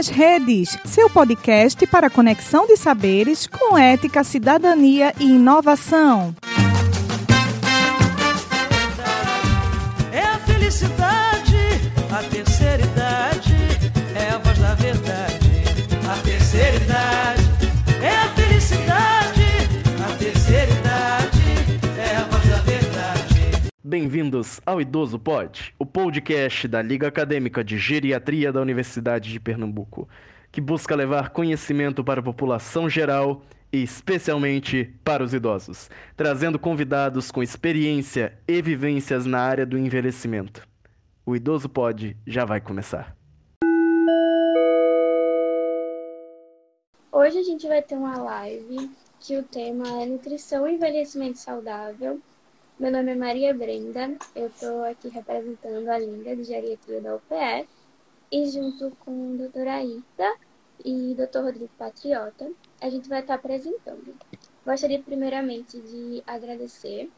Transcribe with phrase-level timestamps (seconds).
[0.00, 6.34] nas Redes, seu podcast para conexão de saberes com ética, cidadania e inovação.
[10.10, 11.54] É a felicidade,
[12.10, 13.54] a terceira idade,
[14.16, 15.64] é a voz da verdade.
[16.10, 17.42] A terceira idade,
[18.02, 19.44] é a felicidade,
[20.02, 21.42] a terceira idade,
[21.98, 22.80] é a voz da verdade.
[23.84, 30.08] Bem-vindos ao Idoso Pod, podcast da Liga Acadêmica de Geriatria da Universidade de Pernambuco,
[30.52, 37.30] que busca levar conhecimento para a população geral e especialmente para os idosos, trazendo convidados
[37.30, 40.66] com experiência e vivências na área do envelhecimento.
[41.26, 43.16] O Idoso Pod já vai começar.
[47.12, 52.20] Hoje a gente vai ter uma live que o tema é nutrição e envelhecimento saudável.
[52.80, 57.68] Meu nome é Maria Brenda, eu estou aqui representando a Linda de Geriatria da UPE
[58.32, 60.34] e junto com a doutora Aida
[60.82, 62.50] e doutor Rodrigo Patriota,
[62.80, 64.16] a gente vai estar apresentando.
[64.64, 67.10] Gostaria primeiramente de agradecer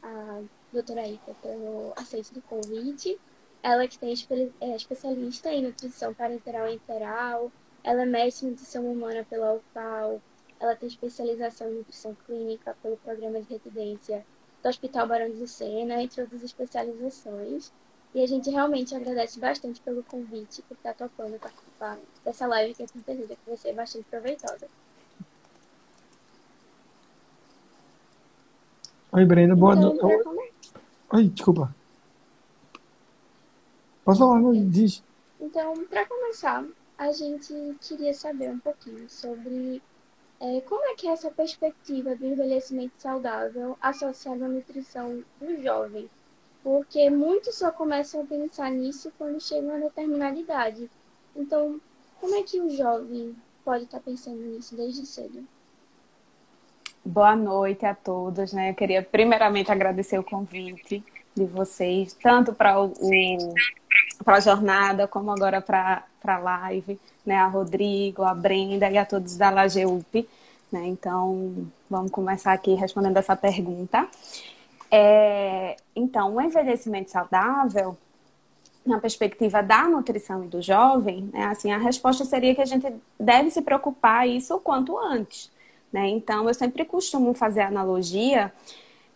[0.00, 3.18] a doutora Aida pelo aceito do convite.
[3.64, 4.14] Ela que tem
[4.60, 7.50] é especialista em nutrição parenteral e enteral,
[7.82, 10.22] ela é mestre em nutrição humana pela UFAL,
[10.60, 14.24] ela tem especialização em nutrição clínica pelo programa de residência
[14.62, 17.72] do Hospital Barão de Lucena, entre outras especializações.
[18.14, 22.78] E a gente realmente agradece bastante pelo convite, por estar topando participar dessa live que
[22.78, 24.66] tenho certeza que vai ser bastante proveitosa.
[29.12, 30.72] Oi, Brenda, boa Então, noite.
[31.12, 31.74] Oi, desculpa.
[34.04, 34.40] Posso falar?
[34.40, 35.02] Não, diz.
[35.40, 36.64] Então, para começar,
[36.98, 39.80] a gente queria saber um pouquinho sobre é,
[40.66, 46.08] como é que é essa perspectiva do envelhecimento saudável associado à nutrição do jovem.
[46.62, 50.90] Porque muitos só começam a pensar nisso quando chegam a determinada idade.
[51.36, 51.80] Então,
[52.20, 53.34] como é que o jovem
[53.64, 55.44] pode estar pensando nisso desde cedo?
[57.04, 58.70] Boa noite a todos, né?
[58.70, 61.02] Eu queria primeiramente agradecer o convite
[61.34, 62.92] de vocês, tanto para o,
[64.24, 67.36] para a jornada como agora para a live, né?
[67.36, 70.28] A Rodrigo, a Brenda e a todos da LAGEUP,
[70.70, 70.86] né?
[70.86, 74.08] Então, vamos começar aqui respondendo essa pergunta.
[74.90, 77.96] É, então, o envelhecimento saudável,
[78.84, 81.44] na perspectiva da nutrição e do jovem, né?
[81.44, 85.50] Assim, a resposta seria que a gente deve se preocupar isso o quanto antes.
[85.92, 86.08] Né?
[86.08, 88.52] Então, eu sempre costumo fazer a analogia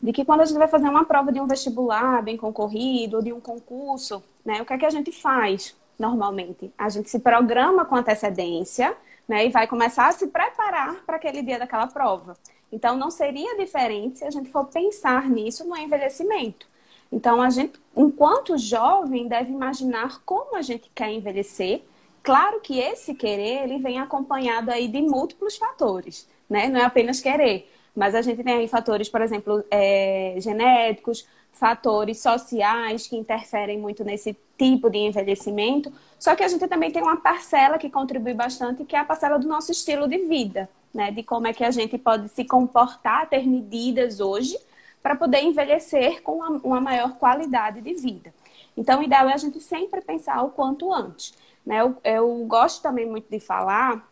[0.03, 3.23] de que quando a gente vai fazer uma prova de um vestibular bem concorrido, ou
[3.23, 6.73] de um concurso, né, o que é que a gente faz normalmente?
[6.77, 8.97] A gente se programa com antecedência
[9.29, 12.37] né, e vai começar a se preparar para aquele dia daquela prova.
[12.71, 16.67] Então, não seria diferente se a gente for pensar nisso no envelhecimento.
[17.11, 21.83] Então, a gente, enquanto jovem, deve imaginar como a gente quer envelhecer.
[22.23, 26.69] Claro que esse querer, ele vem acompanhado aí de múltiplos fatores né?
[26.69, 32.21] Não é apenas querer, mas a gente tem aí fatores, por exemplo, é, genéticos, fatores
[32.21, 35.93] sociais que interferem muito nesse tipo de envelhecimento.
[36.19, 39.39] Só que a gente também tem uma parcela que contribui bastante, que é a parcela
[39.39, 41.11] do nosso estilo de vida, né?
[41.11, 44.59] De como é que a gente pode se comportar, ter medidas hoje
[45.03, 48.35] para poder envelhecer com uma, maior qualidade de vida.
[48.77, 51.35] Então, o ideal é a gente sempre pensar o quanto antes.
[51.65, 51.81] Né?
[51.81, 54.09] Eu, eu gosto também muito de falar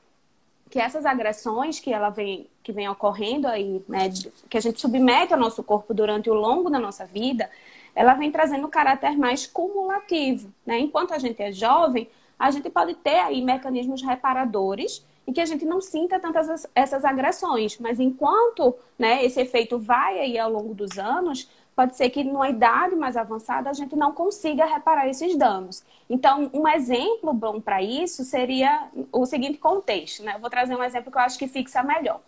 [0.73, 4.09] que essas agressões que ela vem que vem ocorrendo aí, né,
[4.49, 7.51] que a gente submete ao nosso corpo durante o longo da nossa vida,
[7.95, 10.79] ela vem trazendo um caráter mais cumulativo, né?
[10.79, 15.45] Enquanto a gente é jovem, a gente pode ter aí mecanismos reparadores e que a
[15.45, 20.73] gente não sinta tantas essas agressões, mas enquanto, né, esse efeito vai aí ao longo
[20.73, 25.37] dos anos, pode ser que numa idade mais avançada a gente não consiga reparar esses
[25.37, 25.83] danos.
[26.09, 30.35] Então, um exemplo bom para isso seria o seguinte contexto, né?
[30.35, 32.21] Eu vou trazer um exemplo que eu acho que fixa melhor.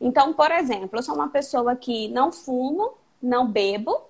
[0.00, 2.92] Então, por exemplo, eu sou uma pessoa que não fumo,
[3.22, 4.02] não bebo,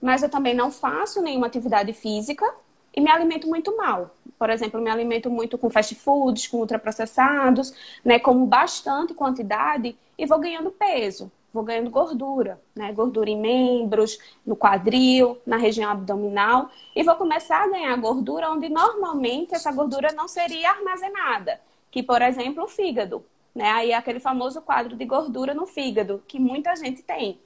[0.00, 2.46] mas eu também não faço nenhuma atividade física
[2.94, 4.14] e me alimento muito mal.
[4.38, 7.74] Por exemplo, me alimento muito com fast foods, com ultraprocessados,
[8.04, 8.18] né?
[8.18, 12.92] Como bastante quantidade e vou ganhando peso vou ganhando gordura, né?
[12.92, 18.68] Gordura em membros, no quadril, na região abdominal, e vou começar a ganhar gordura onde
[18.68, 21.60] normalmente essa gordura não seria armazenada,
[21.90, 23.24] que por exemplo o fígado,
[23.54, 23.70] né?
[23.70, 27.40] Aí é aquele famoso quadro de gordura no fígado que muita gente tem.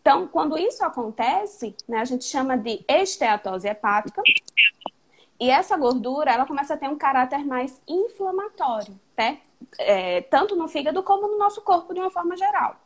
[0.00, 4.22] Então, quando isso acontece, né, a gente chama de esteatose hepática.
[5.38, 9.40] E essa gordura, ela começa a ter um caráter mais inflamatório, né?
[9.78, 12.76] É, tanto no fígado como no nosso corpo de uma forma geral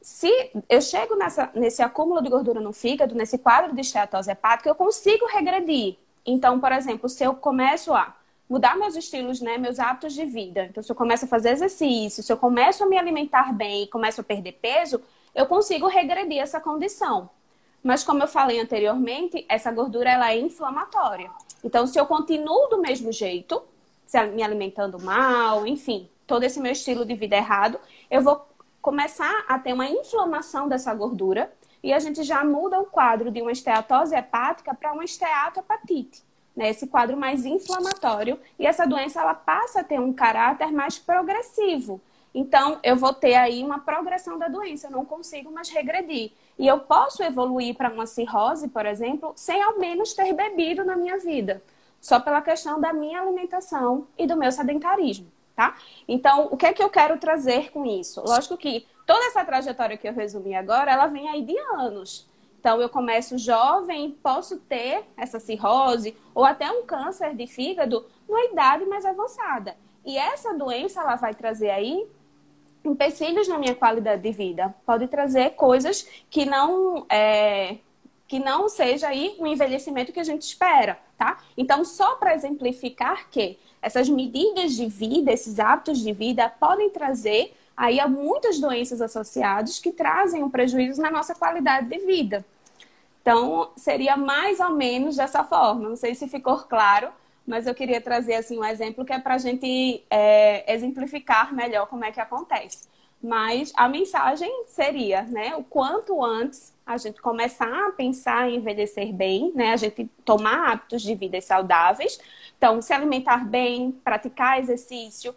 [0.00, 0.30] se
[0.68, 4.74] eu chego nessa, nesse acúmulo de gordura no fígado, nesse quadro de esteatose hepática, eu
[4.74, 5.96] consigo regredir.
[6.24, 8.14] Então, por exemplo, se eu começo a
[8.48, 10.64] mudar meus estilos, né, meus hábitos de vida.
[10.64, 13.86] Então, se eu começo a fazer exercício, se eu começo a me alimentar bem e
[13.88, 15.02] começo a perder peso,
[15.34, 17.28] eu consigo regredir essa condição.
[17.82, 21.30] Mas como eu falei anteriormente, essa gordura ela é inflamatória.
[21.62, 23.62] Então, se eu continuo do mesmo jeito,
[24.34, 27.78] me alimentando mal, enfim, todo esse meu estilo de vida errado,
[28.10, 28.46] eu vou
[28.86, 31.52] começar a ter uma inflamação dessa gordura
[31.82, 36.22] e a gente já muda o quadro de uma esteatose hepática para uma esteatohepatite
[36.54, 40.98] né, esse quadro mais inflamatório, e essa doença ela passa a ter um caráter mais
[40.98, 42.00] progressivo.
[42.32, 46.30] Então, eu vou ter aí uma progressão da doença, eu não consigo mais regredir.
[46.56, 50.96] E eu posso evoluir para uma cirrose, por exemplo, sem ao menos ter bebido na
[50.96, 51.62] minha vida,
[52.00, 55.74] só pela questão da minha alimentação e do meu sedentarismo, tá?
[56.06, 58.20] Então, o que é que eu quero trazer com isso?
[58.20, 62.28] Lógico que toda essa trajetória que eu resumi agora, ela vem aí de anos.
[62.60, 68.44] Então, eu começo jovem, posso ter essa cirrose ou até um câncer de fígado numa
[68.44, 69.76] idade mais avançada.
[70.04, 72.06] E essa doença, ela vai trazer aí
[72.84, 74.74] empecilhos na minha qualidade de vida.
[74.84, 77.78] Pode trazer coisas que não é,
[78.28, 81.38] que não seja aí o envelhecimento que a gente espera, tá?
[81.56, 87.56] Então, só para exemplificar que essas medidas de vida, esses hábitos de vida podem trazer
[87.76, 92.44] aí a muitas doenças associadas que trazem um prejuízo na nossa qualidade de vida.
[93.22, 95.88] Então, seria mais ou menos dessa forma.
[95.88, 97.10] Não sei se ficou claro,
[97.46, 101.86] mas eu queria trazer assim um exemplo que é para a gente é, exemplificar melhor
[101.86, 102.88] como é que acontece.
[103.22, 109.12] Mas a mensagem seria, né, o quanto antes a gente começar a pensar em envelhecer
[109.12, 112.20] bem, né, a gente tomar hábitos de vida saudáveis,
[112.56, 115.34] então se alimentar bem, praticar exercício,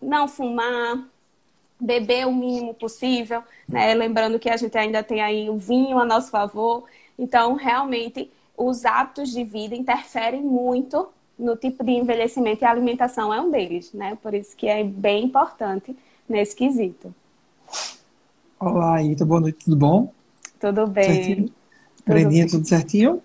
[0.00, 1.04] não fumar,
[1.80, 6.04] beber o mínimo possível, né, lembrando que a gente ainda tem aí o vinho a
[6.04, 6.84] nosso favor.
[7.18, 13.34] Então, realmente, os hábitos de vida interferem muito no tipo de envelhecimento e a alimentação
[13.34, 14.16] é um deles, né?
[14.22, 15.96] Por isso que é bem importante
[16.28, 17.12] nesse quesito.
[18.60, 20.12] Olá, Ita, boa noite, tudo bom?
[20.62, 21.04] Tudo bem.
[21.04, 21.46] Certinho?
[21.46, 21.54] Tudo
[22.06, 23.20] Brendinha, tudo certinho?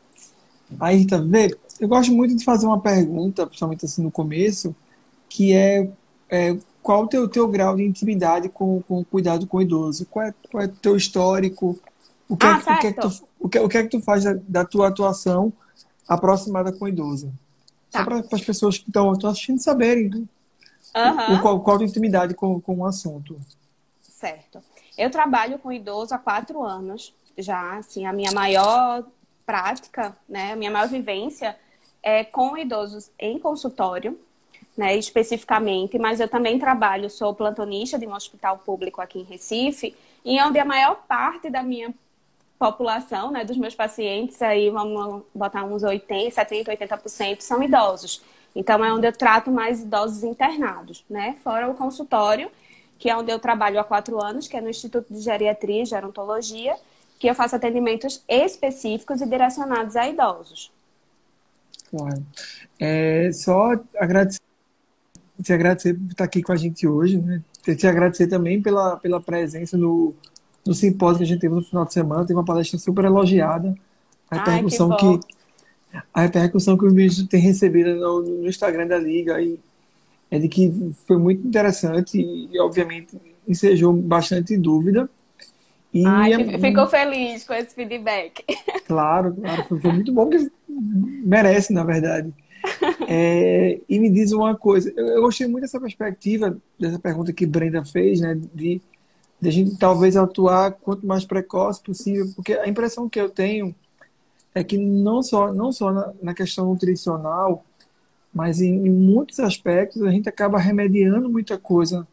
[0.79, 4.75] Aí, Ita, vê, eu gosto muito de fazer uma pergunta, principalmente assim no começo,
[5.29, 5.87] que é,
[6.31, 10.07] é qual o teu, teu grau de intimidade com, com o cuidado com o idoso?
[10.07, 11.79] Qual é, qual é o teu histórico?
[12.27, 13.89] O que, ah, é, o que, é que tu, o que, o que é que
[13.89, 15.53] tu faz da, da tua atuação
[16.09, 17.31] aproximada com o idoso?
[17.91, 17.99] Tá.
[17.99, 21.35] Só para as pessoas que estão assistindo saberem uhum.
[21.35, 23.39] o, qual, qual a intimidade com, com o assunto.
[24.01, 24.59] Certo.
[24.97, 29.03] Eu trabalho com idoso há quatro anos já, assim, a minha maior
[29.45, 31.57] prática, né, a minha maior vivência
[32.03, 34.19] é com idosos em consultório,
[34.75, 39.95] né, especificamente, mas eu também trabalho, sou plantonista de um hospital público aqui em Recife,
[40.23, 41.93] e onde a maior parte da minha
[42.59, 48.21] população, né, dos meus pacientes, aí vamos botar uns 80, 70, 80% são idosos.
[48.55, 51.35] Então é onde eu trato mais idosos internados, né?
[51.43, 52.49] Fora o consultório,
[52.97, 55.85] que é onde eu trabalho há quatro anos, que é no Instituto de Geriatria e
[55.85, 56.75] Gerontologia,
[57.19, 60.71] que eu faço atendimentos específicos e direcionados a idosos.
[61.89, 62.25] Claro.
[62.79, 64.41] É, só agradecer,
[65.41, 67.41] te agradecer por estar aqui com a gente hoje, né?
[67.63, 70.13] Te agradecer também pela, pela presença no,
[70.65, 73.75] no simpósio que a gente teve no final de semana, teve uma palestra super elogiada.
[74.29, 75.37] A repercussão Ai, que, que,
[76.13, 79.59] a repercussão que os ministros têm recebido no, no, Instagram da Liga e
[80.29, 85.09] é de que foi muito interessante e, obviamente, ensejou bastante dúvida.
[85.93, 88.43] E Ai, é, ficou feliz com esse feedback.
[88.87, 92.33] Claro, claro, foi, muito bom, que merece, na verdade.
[93.09, 97.45] É, e me diz uma coisa, eu, eu, gostei muito dessa perspectiva, dessa pergunta que
[97.45, 98.81] Brenda fez, né, de
[99.39, 103.73] de a gente talvez atuar quanto mais precoce possível, porque a impressão que eu tenho
[104.53, 107.63] é que não só, não só na, na questão nutricional,
[108.33, 112.07] mas em, em, muitos aspectos a gente acaba remediando muita coisa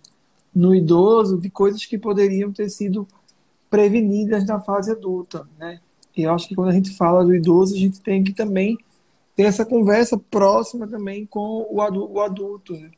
[0.54, 3.09] no idoso de coisas que poderiam ter sido
[3.75, 5.81] prevenidas na fase adulta, né?
[6.16, 8.78] E eu acho que quando a gente fala do idoso, a gente tem que também
[9.35, 12.88] ter essa conversa próxima também com o adulto, o adulto né?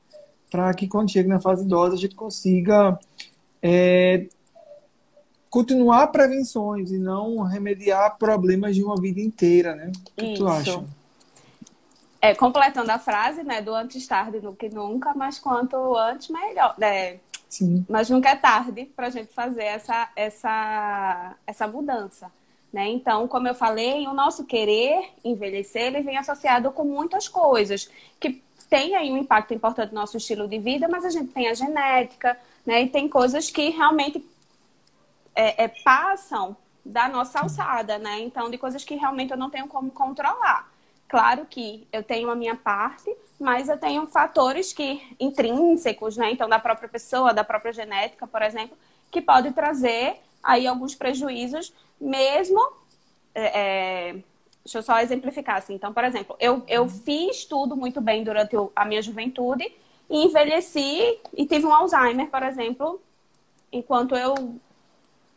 [0.51, 2.99] para que quando chega na fase idosa a gente consiga
[3.63, 4.27] é,
[5.49, 9.91] continuar prevenções e não remediar problemas de uma vida inteira, né?
[9.97, 10.43] O que Isso.
[10.43, 10.85] tu acha?
[12.21, 16.75] É, completando a frase, né, do antes tarde do que nunca, mas quanto antes melhor,
[16.77, 17.19] né?
[17.49, 17.87] Sim.
[17.89, 22.31] Mas nunca é tarde para a gente fazer essa, essa, essa mudança.
[22.73, 22.89] Né?
[22.89, 28.43] Então, como eu falei, o nosso querer envelhecer ele vem associado com muitas coisas que
[28.69, 31.55] tem aí um impacto importante no nosso estilo de vida, mas a gente tem a
[31.55, 32.83] genética, né?
[32.83, 34.23] E tem coisas que realmente
[35.35, 38.21] é, é, passam da nossa alçada, né?
[38.21, 40.69] Então, de coisas que realmente eu não tenho como controlar.
[41.09, 46.31] Claro que eu tenho a minha parte, mas eu tenho fatores que intrínsecos, né?
[46.31, 48.77] Então, da própria pessoa, da própria genética, por exemplo,
[49.11, 52.61] que pode trazer aí alguns prejuízos, mesmo.
[53.35, 54.17] É, é
[54.67, 55.75] deixa eu só exemplificar assim.
[55.75, 59.73] Então, por exemplo, eu, eu fiz tudo muito bem durante a minha juventude
[60.11, 63.01] e envelheci e tive um Alzheimer, por exemplo,
[63.73, 64.57] enquanto eu.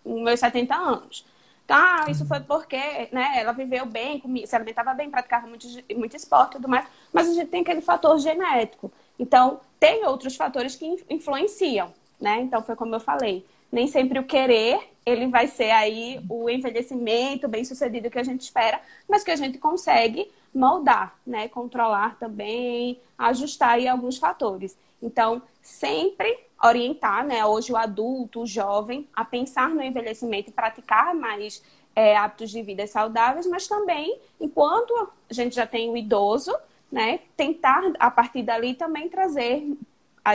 [0.04, 1.26] meus 70 anos.
[1.70, 6.16] Ah, isso foi porque né, ela viveu bem, comia, se alimentava bem, praticava muito, muito
[6.16, 8.92] esporte e tudo mais, mas a gente tem aquele fator genético.
[9.20, 12.40] Então, tem outros fatores que influenciam, né?
[12.42, 17.48] Então, foi como eu falei, nem sempre o querer, ele vai ser aí o envelhecimento
[17.48, 21.48] bem sucedido que a gente espera, mas que a gente consegue moldar, né?
[21.50, 24.78] Controlar também, ajustar aí alguns fatores.
[25.02, 31.16] Então, sempre orientar, né, hoje o adulto, o jovem, a pensar no envelhecimento e praticar
[31.16, 31.64] mais
[31.96, 34.94] é, hábitos de vida saudáveis, mas também, enquanto
[35.30, 36.56] a gente já tem o idoso,
[36.92, 39.66] né, tentar a partir dali também trazer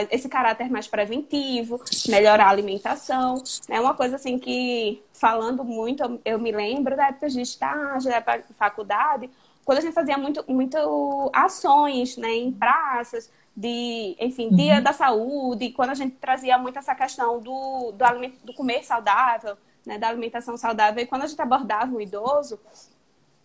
[0.09, 3.35] esse caráter mais preventivo, melhorar a alimentação,
[3.69, 3.79] né?
[3.79, 8.23] Uma coisa assim que, falando muito, eu me lembro da época de estágio, da
[8.57, 9.29] faculdade,
[9.63, 14.55] quando a gente fazia muito, muito ações, né, em praças, de, enfim, uhum.
[14.55, 18.83] dia da saúde, quando a gente trazia muito essa questão do, do, alimento, do comer
[18.83, 22.59] saudável, né, da alimentação saudável, e quando a gente abordava o idoso,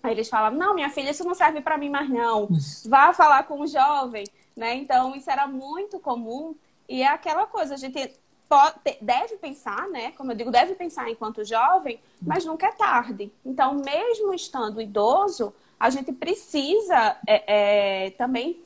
[0.03, 2.49] aí eles falavam, não, minha filha, isso não serve para mim mais não,
[2.87, 4.25] vá falar com o jovem,
[4.57, 6.57] né, então isso era muito comum,
[6.89, 8.13] e é aquela coisa, a gente
[8.49, 13.33] pode, deve pensar, né, como eu digo, deve pensar enquanto jovem, mas nunca é tarde,
[13.47, 18.61] então mesmo estando idoso, a gente precisa é, é, também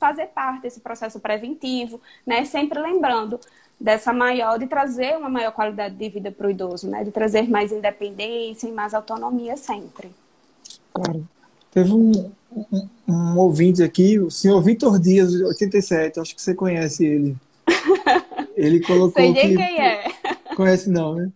[0.00, 2.44] fazer parte desse processo preventivo, né?
[2.46, 3.38] Sempre lembrando
[3.78, 7.04] dessa maior, de trazer uma maior qualidade de vida para o idoso, né?
[7.04, 10.10] De trazer mais independência e mais autonomia sempre.
[10.92, 11.28] Claro.
[11.70, 17.04] Teve um, um, um ouvinte aqui, o senhor Vitor Dias, 87, acho que você conhece
[17.04, 17.36] ele.
[18.56, 19.56] Ele colocou Sei que...
[19.56, 20.04] quem é.
[20.54, 21.30] Conhece não, né?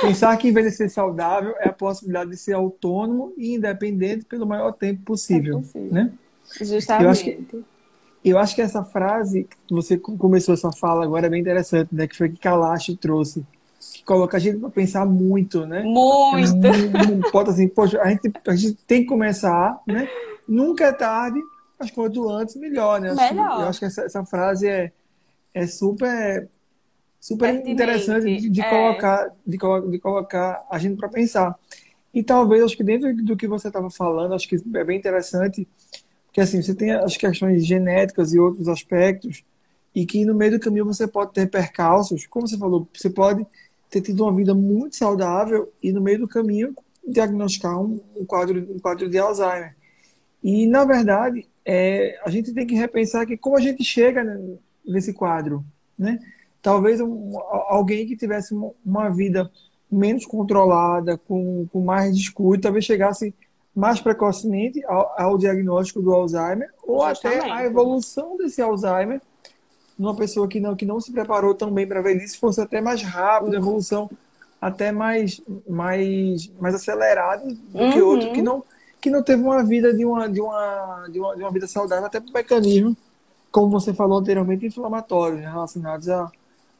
[0.00, 5.02] Pensar que envelhecer saudável é a possibilidade de ser autônomo e independente pelo maior tempo
[5.02, 5.92] possível, é possível.
[5.92, 6.12] né?
[6.60, 7.04] Justamente.
[7.04, 7.64] Eu acho, que,
[8.24, 12.06] eu acho que essa frase, que você começou essa fala agora, é bem interessante, né?
[12.06, 13.44] Que foi que Kalash trouxe.
[13.94, 15.82] Que coloca a gente para pensar muito, né?
[15.82, 16.66] Muito!
[16.66, 20.08] É, assim, poxa, a gente, a gente tem que começar, né?
[20.46, 21.40] Nunca é tarde,
[21.78, 23.14] mas quanto antes, melhor, né?
[23.14, 23.62] Melhor.
[23.62, 24.92] Eu acho que essa, essa frase é,
[25.54, 26.48] é super
[27.20, 27.70] super Pertinente.
[27.72, 28.70] interessante de, de é.
[28.70, 29.58] colocar de,
[29.90, 31.54] de colocar a gente para pensar
[32.14, 35.68] e talvez acho que dentro do que você estava falando acho que é bem interessante
[36.30, 39.42] porque assim, você tem as questões genéticas e outros aspectos,
[39.92, 43.44] e que no meio do caminho você pode ter percalços, como você falou, você pode
[43.90, 46.72] ter tido uma vida muito saudável e no meio do caminho
[47.04, 49.74] diagnosticar um, quadro, um quadro de Alzheimer.
[50.42, 54.22] E, na verdade, é, a gente tem que repensar que como a gente chega
[54.86, 55.64] nesse quadro,
[55.98, 56.20] né?
[56.62, 57.36] Talvez um,
[57.68, 59.50] alguém que tivesse uma vida
[59.90, 63.34] menos controlada, com, com mais descuido, talvez chegasse
[63.74, 67.40] mais precocemente ao, ao diagnóstico do Alzheimer ou Justamente.
[67.40, 69.20] até a evolução desse Alzheimer
[69.98, 72.80] numa pessoa que não que não se preparou tão bem para a velhice fosse até
[72.80, 74.10] mais rápido, a evolução
[74.60, 77.92] até mais mais mais acelerada do uhum.
[77.92, 78.64] que outro que não
[79.00, 82.06] que não teve uma vida de uma de uma de uma, de uma vida saudável
[82.06, 82.96] até por mecanismo
[83.50, 86.30] como você falou anteriormente inflamatórios né, relacionados à,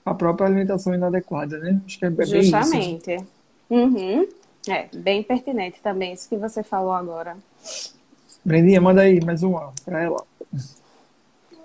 [0.04, 1.80] à própria alimentação inadequada, né?
[1.84, 3.12] Acho que é bem Justamente.
[3.12, 3.26] Isso.
[3.68, 4.28] Uhum.
[4.68, 7.36] É, bem pertinente também isso que você falou agora.
[8.44, 10.26] Brendinha, manda aí mais uma para ela.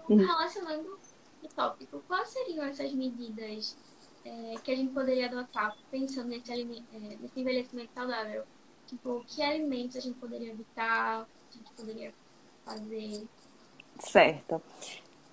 [0.08, 1.00] Relacionando
[1.44, 3.76] o tópico, quais seriam essas medidas
[4.24, 6.56] é, que a gente poderia adotar pensando nesse, é,
[7.22, 8.44] nesse envelhecimento saudável?
[8.88, 12.14] Tipo, que alimentos a gente poderia evitar, a gente poderia
[12.66, 13.24] fazer?
[14.00, 14.62] Certo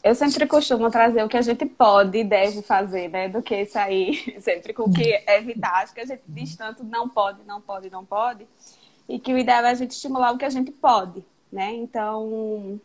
[0.03, 3.29] eu sempre costumo trazer o que a gente pode e deve fazer, né?
[3.29, 5.83] Do que sair sempre com o que evitar.
[5.83, 8.47] Acho que a gente diz tanto não pode, não pode, não pode.
[9.09, 11.73] E que o ideal é a gente estimular o que a gente pode, né?
[11.73, 12.81] Então,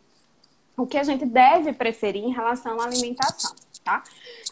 [0.76, 4.04] o que a gente deve preferir em relação à alimentação, tá?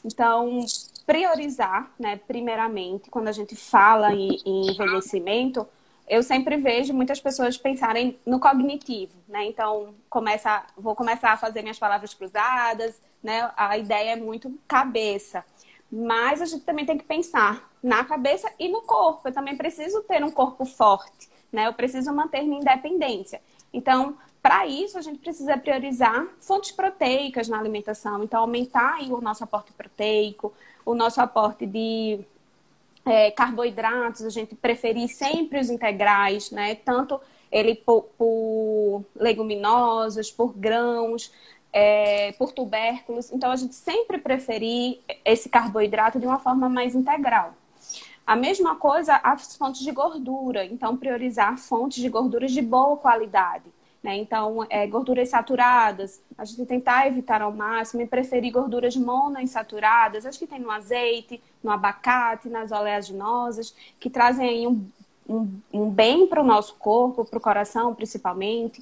[0.04, 0.64] Então,
[1.06, 2.16] priorizar, né?
[2.26, 5.68] Primeiramente, quando a gente fala em, em envelhecimento,
[6.08, 9.44] eu sempre vejo muitas pessoas pensarem no cognitivo, né?
[9.44, 13.50] Então, começa, vou começar a fazer minhas palavras cruzadas, né?
[13.56, 15.44] A ideia é muito cabeça.
[15.90, 19.28] Mas a gente também tem que pensar na cabeça e no corpo.
[19.28, 21.66] Eu também preciso ter um corpo forte, né?
[21.66, 23.40] Eu preciso manter minha independência.
[23.72, 28.22] Então, para isso, a gente precisa priorizar fontes proteicas na alimentação.
[28.22, 30.52] Então, aumentar o nosso aporte proteico,
[30.84, 32.20] o nosso aporte de
[33.06, 36.74] é, carboidratos, a gente preferir sempre os integrais, né?
[36.74, 37.20] Tanto
[37.50, 41.32] ele por, por leguminosas, por grãos,
[41.72, 43.32] é, por tubérculos.
[43.32, 47.54] Então, a gente sempre preferir esse carboidrato de uma forma mais integral.
[48.26, 50.64] A mesma coisa as fontes de gordura.
[50.64, 53.75] Então, priorizar fontes de gorduras de boa qualidade.
[54.06, 54.18] Né?
[54.18, 60.36] Então, é, gorduras saturadas, a gente tentar evitar ao máximo e preferir gorduras monoinsaturadas, as
[60.36, 64.88] que tem no azeite, no abacate, nas oleaginosas, que trazem aí um,
[65.28, 68.80] um, um bem para o nosso corpo, para o coração principalmente.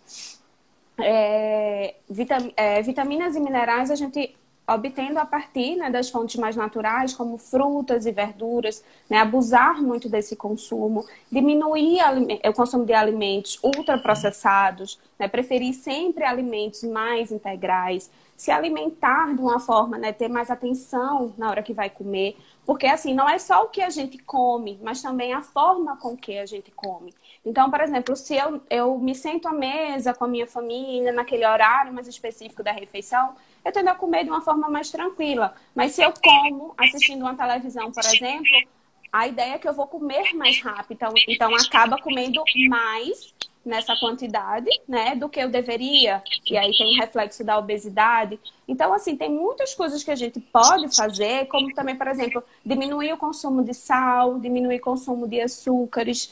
[0.98, 6.56] É, vitam, é, vitaminas e minerais a gente obtendo a partir né, das fontes mais
[6.56, 12.00] naturais, como frutas e verduras, né, abusar muito desse consumo, diminuir
[12.48, 19.60] o consumo de alimentos ultraprocessados, né, preferir sempre alimentos mais integrais, se alimentar de uma
[19.60, 23.64] forma, né, ter mais atenção na hora que vai comer, porque assim, não é só
[23.64, 27.12] o que a gente come, mas também a forma com que a gente come.
[27.44, 31.46] Então, por exemplo, se eu, eu me sento à mesa com a minha família, naquele
[31.46, 35.54] horário mais específico da refeição, eu tendo a comer de uma forma mais tranquila.
[35.74, 38.68] Mas se eu como assistindo uma televisão, por exemplo,
[39.12, 40.92] a ideia é que eu vou comer mais rápido.
[40.92, 43.32] Então, então acaba comendo mais
[43.64, 46.22] nessa quantidade, né, do que eu deveria.
[46.50, 48.38] E aí tem o reflexo da obesidade.
[48.68, 53.12] Então, assim, tem muitas coisas que a gente pode fazer, como também, por exemplo, diminuir
[53.12, 56.30] o consumo de sal, diminuir o consumo de açúcares.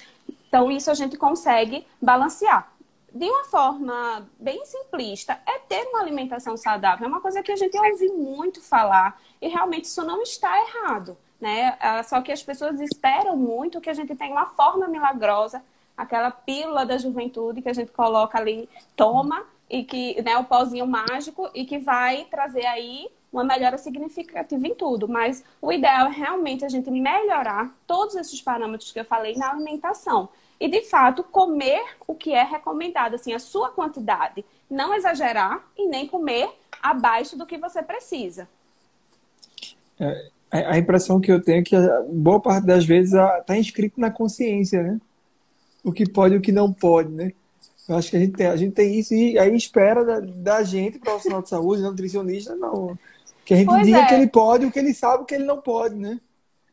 [0.49, 2.72] Então, isso a gente consegue balancear
[3.14, 7.04] de uma forma bem simplista, é ter uma alimentação saudável.
[7.04, 11.16] É uma coisa que a gente ouve muito falar e realmente isso não está errado.
[11.40, 11.76] Né?
[11.81, 15.62] Ah, só que as pessoas esperam muito que a gente tenha uma forma milagrosa,
[15.97, 20.87] aquela pílula da juventude que a gente coloca ali, toma, e que, né, o pozinho
[20.87, 25.09] mágico, e que vai trazer aí uma melhora significativa em tudo.
[25.09, 29.50] Mas o ideal é realmente a gente melhorar todos esses parâmetros que eu falei na
[29.50, 35.65] alimentação e de fato comer o que é recomendado, assim, a sua quantidade, não exagerar
[35.76, 36.49] e nem comer
[36.82, 38.49] abaixo do que você precisa.
[39.99, 41.76] É, a impressão que eu tenho é que
[42.10, 45.00] boa parte das vezes está inscrito na consciência, né?
[45.82, 47.32] O que pode e o que não pode, né?
[47.88, 50.62] Eu acho que a gente tem, a gente tem isso e aí espera da, da
[50.62, 52.97] gente, profissional de saúde, nutricionista, não.
[53.45, 54.06] Que a gente pois diga é.
[54.06, 56.21] que ele pode o que ele sabe que ele não pode, né?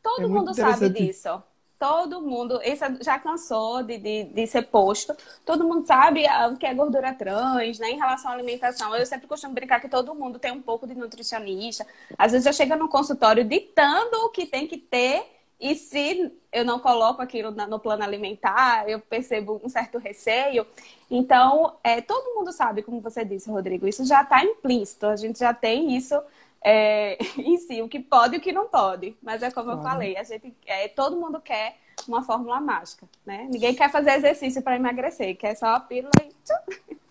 [0.02, 1.42] Todo é mundo sabe disso
[1.80, 5.16] todo mundo, isso já cansou de, de, de, ser posto,
[5.46, 8.94] todo mundo sabe o que é gordura trans, né, em relação à alimentação.
[8.94, 11.86] Eu sempre costumo brincar que todo mundo tem um pouco de nutricionista.
[12.18, 15.24] Às vezes já chega no consultório ditando o que tem que ter,
[15.58, 20.66] e se eu não coloco aquilo no plano alimentar, eu percebo um certo receio.
[21.10, 25.38] Então, é, todo mundo sabe, como você disse, Rodrigo, isso já está implícito, a gente
[25.38, 26.18] já tem isso
[26.64, 29.16] é, em si, o que pode e o que não pode.
[29.22, 31.76] Mas é como eu falei, a gente, é, todo mundo quer
[32.08, 33.46] uma fórmula mágica, né?
[33.50, 36.30] Ninguém quer fazer exercício para emagrecer, quer só a pílula e...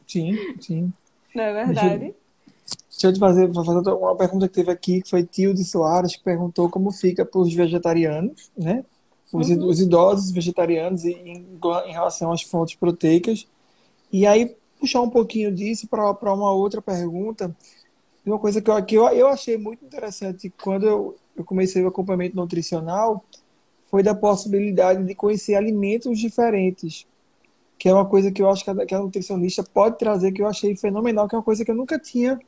[0.07, 0.93] Sim, sim.
[1.35, 1.97] Não é verdade?
[1.97, 2.15] Deixa,
[2.89, 6.15] deixa eu te fazer, fazer uma pergunta que teve aqui, que foi Tio de Soares,
[6.15, 8.83] que perguntou como fica para os vegetarianos, né?
[9.31, 9.67] Os, uhum.
[9.67, 11.45] os idosos vegetarianos em,
[11.85, 13.47] em relação às fontes proteicas.
[14.11, 17.55] E aí, puxar um pouquinho disso para uma outra pergunta,
[18.29, 21.87] uma coisa que eu, que eu, eu achei muito interessante quando eu, eu comecei o
[21.87, 23.23] acompanhamento nutricional
[23.89, 27.07] foi da possibilidade de conhecer alimentos diferentes,
[27.77, 30.41] que é uma coisa que eu acho que a, que a nutricionista pode trazer, que
[30.41, 32.39] eu achei fenomenal, que é uma coisa que eu nunca tinha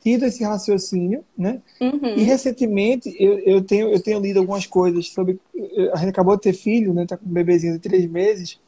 [0.00, 1.60] tido esse raciocínio, né?
[1.80, 2.14] Uhum.
[2.16, 5.40] E recentemente eu, eu, tenho, eu tenho lido algumas coisas sobre.
[5.92, 7.04] A gente acabou de ter filho, né?
[7.06, 8.60] Tá com um bebezinho de três meses.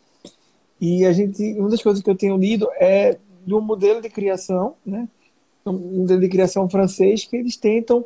[0.80, 3.16] E a gente, uma das coisas que eu tenho lido é
[3.46, 5.08] um modelo de criação, né?
[5.72, 8.04] Um de criação francês que eles tentam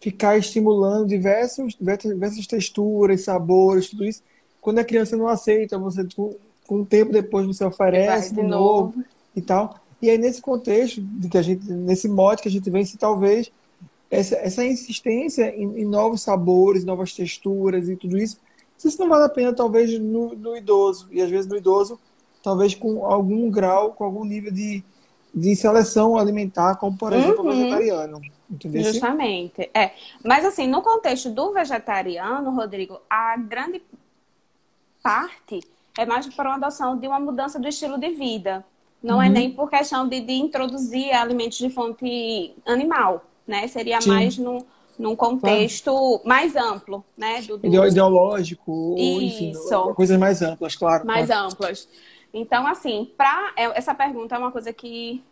[0.00, 4.22] ficar estimulando diversos, diversas texturas, sabores, tudo isso.
[4.60, 6.06] Quando a criança não aceita, você
[6.66, 8.96] com um tempo depois você oferece de, novo.
[8.96, 9.74] novo e tal.
[10.00, 13.50] E aí nesse contexto de que a gente, nesse modo que a gente vence, talvez
[14.10, 18.38] essa, essa insistência em, em, novos sabores, novas texturas e tudo isso,
[18.78, 21.98] isso não vale a pena talvez no, no idoso e às vezes no idoso
[22.42, 24.82] talvez com algum grau, com algum nível de
[25.34, 27.50] de seleção alimentar, como por exemplo uhum.
[27.50, 28.20] o vegetariano.
[28.50, 28.82] Entendeu?
[28.82, 29.70] Justamente.
[29.72, 29.92] É.
[30.24, 33.80] Mas assim, no contexto do vegetariano, Rodrigo, a grande
[35.02, 35.60] parte
[35.96, 38.64] é mais por uma adoção de uma mudança do estilo de vida.
[39.02, 39.30] Não é uhum.
[39.30, 43.66] é nem por questão de, de, introduzir alimentos de fonte animal, né?
[43.66, 44.10] Seria Sim.
[44.10, 44.58] mais num,
[44.98, 46.22] num contexto claro.
[46.24, 47.40] mais amplo, né?
[47.42, 47.86] Do, do...
[47.86, 49.22] Ideológico, Isso.
[49.22, 51.06] enfim, coisas mais amplas, claro.
[51.06, 51.46] Mais claro.
[51.46, 51.88] amplas.
[52.32, 55.22] Então, assim, pra, é, essa pergunta é uma coisa que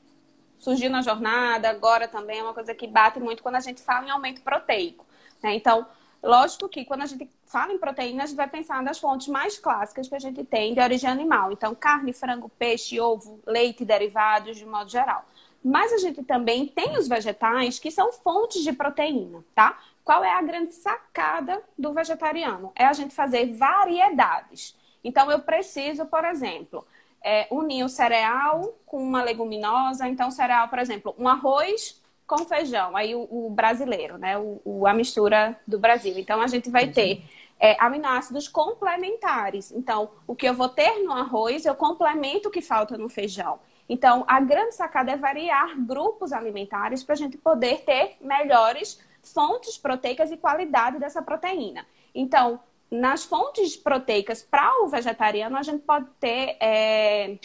[0.59, 4.07] surgiu na jornada, agora também é uma coisa que bate muito quando a gente fala
[4.07, 5.07] em aumento proteico.
[5.43, 5.55] Né?
[5.55, 5.87] Então,
[6.23, 9.57] lógico que quando a gente fala em proteína, a gente vai pensar nas fontes mais
[9.59, 11.53] clássicas que a gente tem de origem animal.
[11.53, 15.25] Então, carne, frango, peixe, ovo, leite, derivados, de modo geral.
[15.65, 19.79] Mas a gente também tem os vegetais que são fontes de proteína, tá?
[20.05, 22.73] Qual é a grande sacada do vegetariano?
[22.75, 24.75] É a gente fazer variedades.
[25.03, 26.85] Então, eu preciso, por exemplo,
[27.23, 30.09] é, unir o cereal com uma leguminosa.
[30.09, 32.97] Então, cereal, por exemplo, um arroz com feijão.
[32.97, 34.37] Aí, o, o brasileiro, né?
[34.39, 36.19] O, o, a mistura do Brasil.
[36.19, 37.25] Então, a gente vai ter
[37.59, 39.73] é, aminoácidos complementares.
[39.73, 43.59] Então, o que eu vou ter no arroz, eu complemento o que falta no feijão.
[43.89, 49.79] Então, a grande sacada é variar grupos alimentares para a gente poder ter melhores fontes
[49.79, 51.87] proteicas e qualidade dessa proteína.
[52.15, 57.39] Então, nas fontes proteicas para o vegetariano, a gente pode ter é,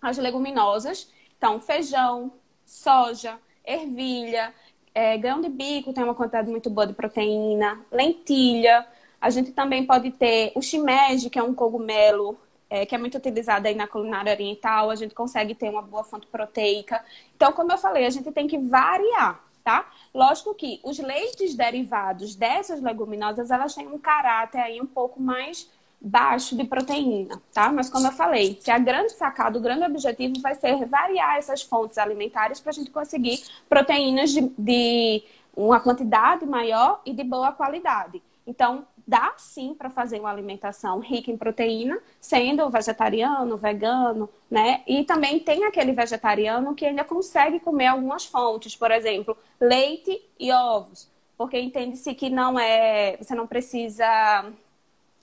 [0.00, 2.32] as leguminosas, então feijão,
[2.64, 4.54] soja, ervilha,
[4.94, 8.86] é, grão de bico tem uma quantidade muito boa de proteína, lentilha.
[9.20, 12.38] A gente também pode ter o shimeji, que é um cogumelo
[12.70, 16.04] é, que é muito utilizada aí na culinária oriental, a gente consegue ter uma boa
[16.04, 17.04] fonte proteica.
[17.34, 19.90] Então, como eu falei, a gente tem que variar, tá?
[20.14, 25.68] Lógico que os leites derivados dessas leguminosas, elas têm um caráter aí um pouco mais
[26.00, 27.70] baixo de proteína, tá?
[27.70, 31.62] Mas como eu falei, que a grande sacada, o grande objetivo vai ser variar essas
[31.62, 35.22] fontes alimentares para a gente conseguir proteínas de, de
[35.54, 38.22] uma quantidade maior e de boa qualidade.
[38.46, 44.84] Então, dá sim para fazer uma alimentação rica em proteína, sendo vegetariano, vegano, né?
[44.86, 50.52] E também tem aquele vegetariano que ainda consegue comer algumas fontes, por exemplo, leite e
[50.52, 54.46] ovos, porque entende-se que não é, você não precisa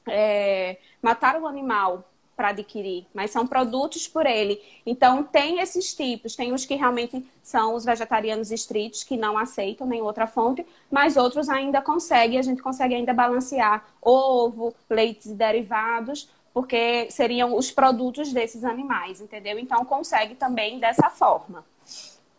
[0.06, 2.04] é, matar o animal
[2.38, 4.62] para adquirir, mas são produtos por ele.
[4.86, 6.36] Então, tem esses tipos.
[6.36, 11.18] Tem os que realmente são os vegetarianos estritos, que não aceitam nenhuma outra fonte, mas
[11.18, 17.72] outros ainda conseguem, a gente consegue ainda balancear ovo, leites e derivados, porque seriam os
[17.72, 19.58] produtos desses animais, entendeu?
[19.58, 21.66] Então, consegue também dessa forma.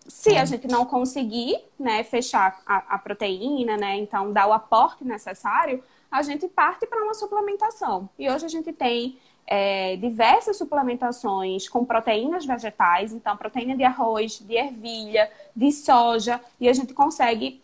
[0.07, 5.05] Se a gente não conseguir né, fechar a, a proteína, né, então dar o aporte
[5.05, 8.09] necessário, a gente parte para uma suplementação.
[8.19, 9.19] E hoje a gente tem
[9.51, 16.69] é, diversas suplementações com proteínas vegetais, então proteína de arroz, de ervilha, de soja, e
[16.69, 17.63] a gente consegue,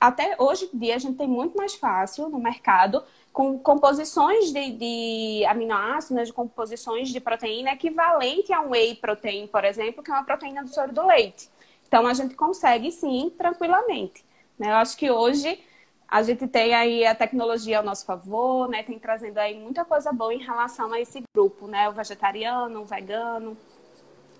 [0.00, 4.70] até hoje em dia, a gente tem muito mais fácil no mercado com composições de,
[4.70, 10.14] de aminoácidos, de composições de proteína equivalente a um whey protein, por exemplo, que é
[10.14, 11.50] uma proteína do soro do leite.
[11.88, 14.24] Então a gente consegue sim, tranquilamente.
[14.56, 14.70] Né?
[14.70, 15.58] Eu acho que hoje
[16.08, 18.82] a gente tem aí a tecnologia ao nosso favor, né?
[18.82, 21.88] Tem trazendo aí muita coisa boa em relação a esse grupo, né?
[21.88, 23.56] O vegetariano, o vegano,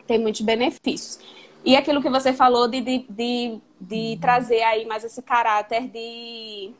[0.07, 1.18] tem muitos benefícios.
[1.64, 6.72] E aquilo que você falou de, de, de, de trazer aí mais esse caráter de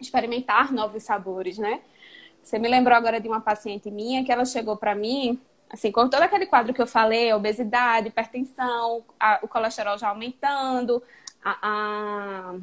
[0.00, 1.80] experimentar novos sabores, né?
[2.42, 6.08] Você me lembrou agora de uma paciente minha que ela chegou para mim, assim, com
[6.08, 11.02] todo aquele quadro que eu falei, obesidade, hipertensão, a, o colesterol já aumentando,
[11.42, 12.54] a, a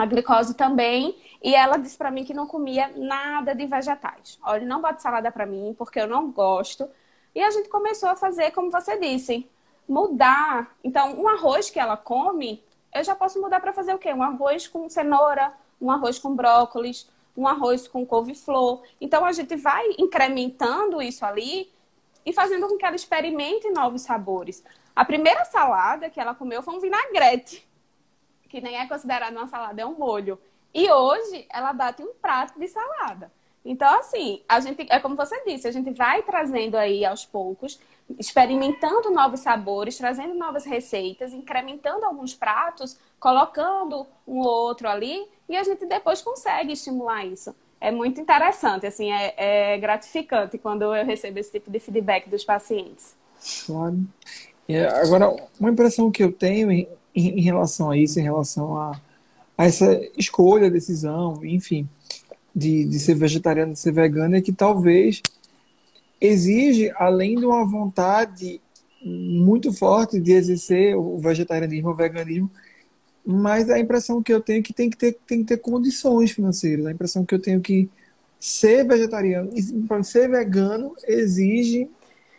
[0.00, 4.38] a glicose também, e ela disse para mim que não comia nada de vegetais.
[4.42, 6.88] Olha, não bota salada para mim, porque eu não gosto.
[7.34, 9.48] E a gente começou a fazer, como você disse,
[9.88, 10.74] mudar.
[10.82, 12.62] Então, um arroz que ela come,
[12.94, 14.12] eu já posso mudar para fazer o quê?
[14.12, 18.82] Um arroz com cenoura, um arroz com brócolis, um arroz com couve-flor.
[19.00, 21.70] Então, a gente vai incrementando isso ali
[22.26, 24.64] e fazendo com que ela experimente novos sabores.
[24.96, 27.67] A primeira salada que ela comeu foi um vinagrete
[28.48, 30.38] que nem é considerado uma salada, é um molho.
[30.72, 33.30] E hoje ela bate um prato de salada.
[33.64, 37.78] Então, assim, a gente, é como você disse, a gente vai trazendo aí aos poucos,
[38.18, 45.56] experimentando novos sabores, trazendo novas receitas, incrementando alguns pratos, colocando um ou outro ali, e
[45.56, 47.54] a gente depois consegue estimular isso.
[47.80, 52.44] É muito interessante, assim, é, é gratificante quando eu recebo esse tipo de feedback dos
[52.44, 53.14] pacientes.
[53.66, 53.98] Claro.
[55.02, 56.70] agora, uma impressão que eu tenho
[57.18, 59.00] em, em relação a isso, em relação a,
[59.56, 61.88] a essa escolha, decisão, enfim,
[62.54, 65.22] de, de ser vegetariano, de ser vegano, é que talvez
[66.20, 68.60] exige, além de uma vontade
[69.02, 72.50] muito forte de exercer o vegetarianismo, o veganismo,
[73.24, 76.30] mas a impressão que eu tenho é que tem que ter, tem que ter condições
[76.30, 76.86] financeiras.
[76.86, 77.88] A impressão que eu tenho é que
[78.40, 79.50] ser vegetariano
[80.02, 81.90] ser vegano exige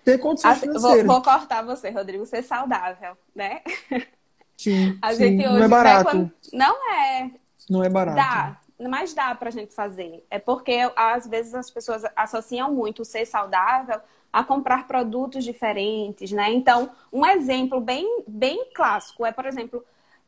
[0.03, 1.05] ter condições assim, financeiras.
[1.05, 3.61] Vou, vou cortar você, Rodrigo, ser saudável, né?
[4.59, 5.47] Sim, a gente sim.
[5.47, 6.11] hoje não é barato.
[6.11, 6.31] Quando...
[6.51, 7.31] Não é.
[7.69, 8.17] Não é barato.
[8.17, 10.25] Dá, mas dá pra gente fazer.
[10.29, 14.01] É porque às vezes as pessoas associam muito o ser saudável
[14.33, 16.51] a comprar produtos diferentes, né?
[16.51, 19.81] Então, um exemplo bem, bem clássico é, por exemplo,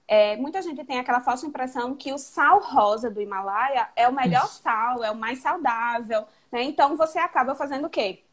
[0.08, 4.14] é, muita gente tem aquela falsa impressão que o sal rosa do Himalaia é o
[4.14, 6.64] melhor sal, é o mais saudável, né?
[6.64, 8.24] Então, você acaba fazendo o quê?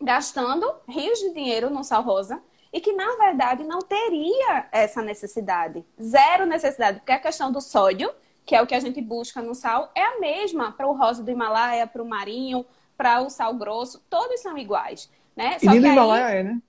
[0.00, 5.84] Gastando rios de dinheiro no sal rosa e que, na verdade, não teria essa necessidade.
[6.00, 8.10] Zero necessidade, porque a questão do sódio,
[8.44, 11.22] que é o que a gente busca no sal, é a mesma para o rosa
[11.22, 12.64] do Himalaia, para o marinho,
[12.96, 15.10] para o sal grosso, todos são iguais.
[15.34, 15.58] Né?
[15.58, 16.62] Só e nem do Himalaia é, né?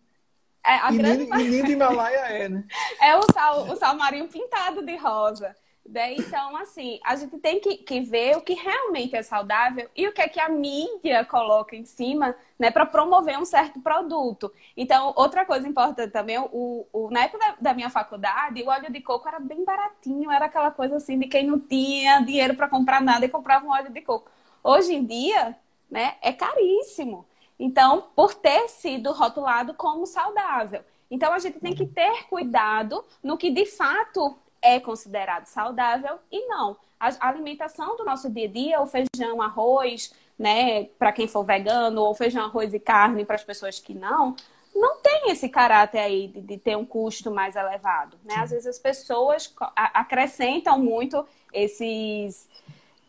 [0.65, 1.25] É, a e, grande...
[1.25, 2.63] nem do Himalaia é, né?
[3.01, 5.55] É o sal, o sal marinho pintado de rosa.
[5.89, 10.05] Daí, então, assim, a gente tem que, que ver o que realmente é saudável e
[10.05, 14.51] o que é que a mídia coloca em cima, né, para promover um certo produto.
[14.75, 18.91] Então, outra coisa importante também, o, o, na época da, da, minha faculdade, o óleo
[18.91, 22.67] de coco era bem baratinho, era aquela coisa assim de quem não tinha dinheiro para
[22.67, 24.29] comprar nada e comprava um óleo de coco.
[24.61, 25.55] Hoje em dia,
[25.89, 27.25] né, é caríssimo.
[27.57, 30.83] Então, por ter sido rotulado como saudável.
[31.09, 34.37] Então, a gente tem que ter cuidado no que de fato
[34.75, 36.77] é considerado saudável e não.
[36.99, 42.01] A alimentação do nosso dia a dia, o feijão, arroz, né, para quem for vegano,
[42.01, 44.35] ou feijão, arroz e carne para as pessoas que não,
[44.75, 48.35] não tem esse caráter aí de, de ter um custo mais elevado, né?
[48.35, 52.47] Às vezes as pessoas acrescentam muito esses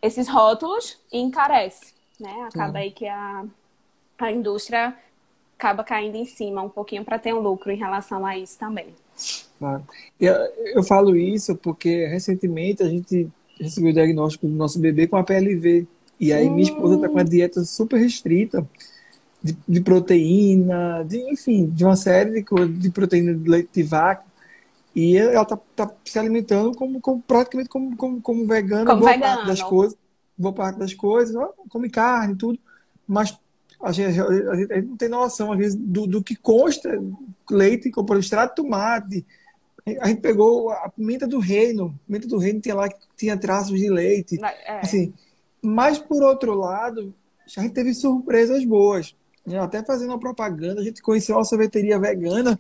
[0.00, 2.48] esses rótulos e encarece, né?
[2.54, 3.44] Acaba aí que a,
[4.18, 4.96] a indústria
[5.58, 8.94] acaba caindo em cima um pouquinho para ter um lucro em relação a isso também.
[9.58, 9.82] Claro.
[10.20, 10.34] Eu,
[10.74, 13.28] eu falo isso porque recentemente a gente
[13.60, 15.84] recebeu o diagnóstico do nosso bebê com a PLV.
[16.20, 18.64] E aí minha esposa está com uma dieta super restrita
[19.42, 23.82] de, de, proteína, de, enfim, de uma série de coisas, de proteína de leite de
[23.82, 24.24] vaca.
[24.94, 29.12] E ela está tá se alimentando como, como praticamente como, como, como vegana, como boa
[29.12, 29.34] vegano.
[29.34, 29.98] parte das coisas.
[30.36, 31.34] Boa parte das coisas,
[31.68, 32.60] come carne, tudo,
[33.08, 33.36] mas
[33.82, 37.00] a gente, a gente, não tem noção, às vezes, do, do que consta
[37.50, 39.26] leite, comprou extrato de tomate.
[40.00, 41.94] A gente pegou a pimenta do reino.
[42.02, 44.38] A pimenta do reino tinha lá que tinha traços de leite.
[44.42, 44.80] É.
[44.80, 45.14] Assim,
[45.62, 47.14] mas, por outro lado,
[47.56, 49.14] a gente teve surpresas boas.
[49.46, 49.58] Né?
[49.58, 52.58] Até fazendo uma propaganda, a gente conheceu uma sorveteria vegana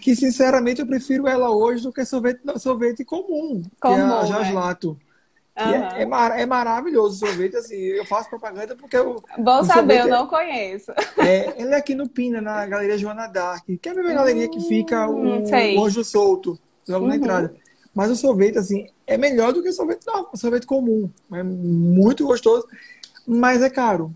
[0.00, 4.24] que, sinceramente, eu prefiro ela hoje do que sorvete, sorvete comum, comum que é a
[4.24, 4.98] Jaslato.
[5.08, 5.11] É.
[5.58, 5.74] Uhum.
[5.74, 9.22] É, é, mar, é, maravilhoso o sorvete, assim, eu faço propaganda porque eu.
[9.36, 10.90] Bom saber, eu não conheço.
[11.18, 14.48] É, ele é aqui no Pina, na Galeria Joana Dark, que é a mesma galeria
[14.48, 15.44] que fica o, hum,
[15.76, 17.10] o Anjo Solto, logo uhum.
[17.10, 17.54] na entrada.
[17.94, 21.10] Mas o sorvete, assim, é melhor do que o sorvete, não, o sorvete comum.
[21.30, 22.66] É muito gostoso,
[23.26, 24.10] mas é caro.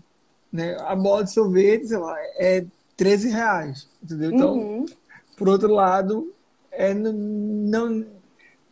[0.51, 0.75] Né?
[0.79, 4.31] A bola de sorvete, sei lá, é 13 reais, entendeu?
[4.31, 4.85] Então, uhum.
[5.37, 6.33] por outro lado,
[6.71, 8.05] é não, não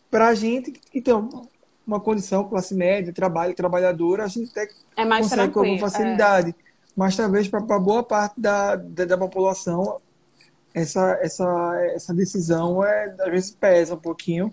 [0.10, 1.48] pra gente, então,
[1.86, 6.50] uma condição classe média, trabalho, trabalhadora, a gente até é mais consegue com alguma facilidade.
[6.50, 6.66] É.
[6.96, 10.00] Mas talvez para boa parte da, da, da, população
[10.74, 14.50] essa, essa, essa decisão é, às vezes pesa um pouquinho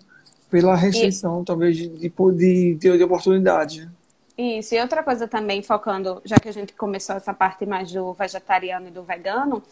[0.49, 1.45] pela restrição, e...
[1.45, 3.89] talvez, de, de, de, de oportunidade.
[4.37, 8.13] Isso, e outra coisa também, focando, já que a gente começou essa parte mais do
[8.13, 9.63] vegetariano e do vegano,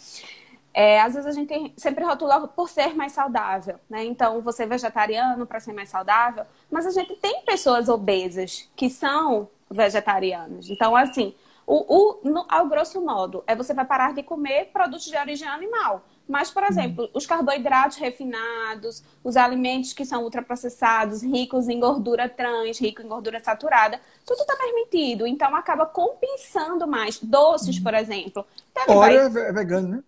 [0.74, 4.04] é, às vezes a gente sempre rotula por ser mais saudável, né?
[4.06, 8.90] Então, você é vegetariano para ser mais saudável, mas a gente tem pessoas obesas que
[8.90, 10.70] são vegetarianas.
[10.70, 11.36] Então, assim,
[11.68, 15.48] o, o no, ao grosso modo, é você vai parar de comer produtos de origem
[15.48, 16.04] animal.
[16.28, 22.80] Mas, por exemplo, os carboidratos refinados, os alimentos que são ultraprocessados, ricos em gordura trans,
[22.80, 25.28] ricos em gordura saturada, tudo está permitido.
[25.28, 27.20] Então, acaba compensando mais.
[27.22, 28.46] Doces, por exemplo.
[28.72, 29.44] Então, Óleo vai...
[29.48, 30.04] é vegano, né?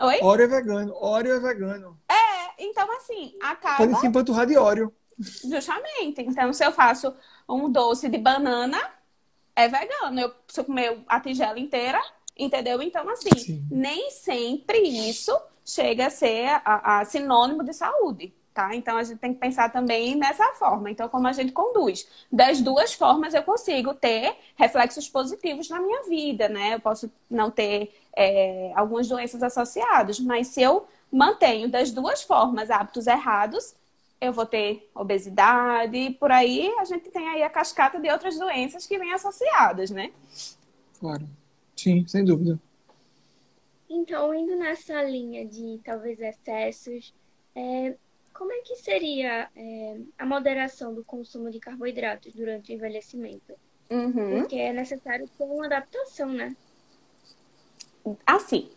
[0.00, 0.20] Oi?
[0.22, 0.94] Óleo é vegano.
[0.94, 2.00] Óleo é vegano.
[2.08, 3.78] É, então assim, acaba.
[3.78, 4.94] Pode se empanturrar de óleo.
[5.18, 6.22] Justamente.
[6.22, 7.12] Então, se eu faço
[7.48, 8.78] um doce de banana,
[9.56, 10.20] é vegano.
[10.20, 12.00] Eu, se eu comer a tigela inteira,
[12.36, 12.80] entendeu?
[12.80, 13.66] Então, assim, Sim.
[13.70, 18.32] nem sempre isso chega a ser a, a sinônimo de saúde.
[18.54, 18.74] Tá?
[18.74, 20.90] Então a gente tem que pensar também nessa forma.
[20.90, 22.08] Então, como a gente conduz.
[22.30, 26.74] Das duas formas eu consigo ter reflexos positivos na minha vida, né?
[26.74, 32.68] Eu posso não ter é, algumas doenças associadas, mas se eu mantenho das duas formas
[32.68, 33.76] hábitos errados,
[34.20, 38.36] eu vou ter obesidade e por aí a gente tem aí a cascata de outras
[38.36, 40.10] doenças que vêm associadas, né?
[40.98, 41.24] Claro.
[41.76, 42.58] Sim, sem dúvida.
[43.88, 47.14] Então, indo nessa linha de talvez excessos,
[47.54, 47.94] é,
[48.34, 53.54] como é que seria é, a moderação do consumo de carboidratos durante o envelhecimento?
[53.88, 54.40] Uhum.
[54.40, 56.56] Porque é necessário ter uma adaptação, né?
[58.26, 58.68] Assim,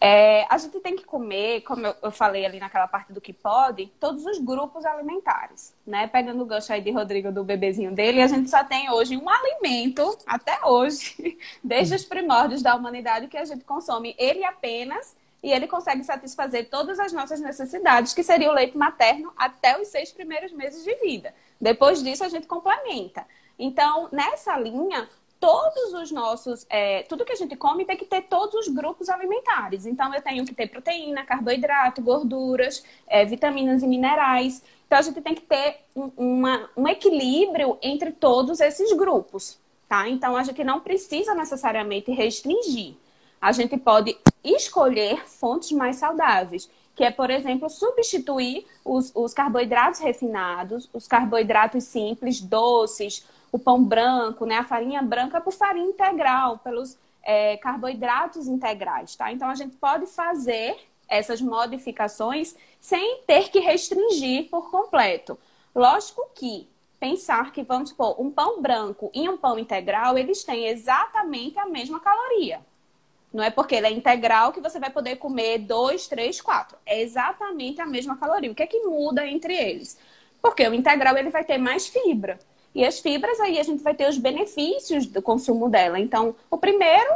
[0.00, 3.86] é, a gente tem que comer, como eu, falei ali naquela parte do que pode,
[3.98, 6.06] todos os grupos alimentares, né?
[6.06, 9.28] Pegando o gancho aí de Rodrigo do bebezinho dele, a gente só tem hoje um
[9.28, 15.50] alimento, até hoje, desde os primórdios da humanidade, que a gente consome ele apenas e
[15.50, 20.12] ele consegue satisfazer todas as nossas necessidades, que seria o leite materno até os seis
[20.12, 21.34] primeiros meses de vida.
[21.60, 23.26] Depois disso, a gente complementa.
[23.58, 25.08] Então, nessa linha,
[25.40, 29.08] todos os nossos, é, tudo que a gente come tem que ter todos os grupos
[29.08, 29.86] alimentares.
[29.86, 34.62] Então, eu tenho que ter proteína, carboidrato, gorduras, é, vitaminas e minerais.
[34.86, 40.08] Então, a gente tem que ter um, uma, um equilíbrio entre todos esses grupos, tá?
[40.08, 42.94] Então, a gente não precisa necessariamente restringir.
[43.40, 46.68] A gente pode escolher fontes mais saudáveis,
[46.98, 53.84] que é, por exemplo, substituir os, os carboidratos refinados, os carboidratos simples, doces, o pão
[53.84, 59.30] branco, né, a farinha branca por farinha integral, pelos é, carboidratos integrais, tá?
[59.30, 60.76] Então a gente pode fazer
[61.08, 65.38] essas modificações sem ter que restringir por completo.
[65.72, 70.66] Lógico que pensar que, vamos supor, um pão branco e um pão integral, eles têm
[70.66, 72.60] exatamente a mesma caloria.
[73.32, 76.78] Não é porque ele é integral que você vai poder comer dois, três, quatro.
[76.86, 78.50] É exatamente a mesma caloria.
[78.50, 79.98] O que é que muda entre eles?
[80.40, 82.38] Porque o integral ele vai ter mais fibra.
[82.74, 85.98] E as fibras, aí a gente vai ter os benefícios do consumo dela.
[85.98, 87.14] Então, o primeiro,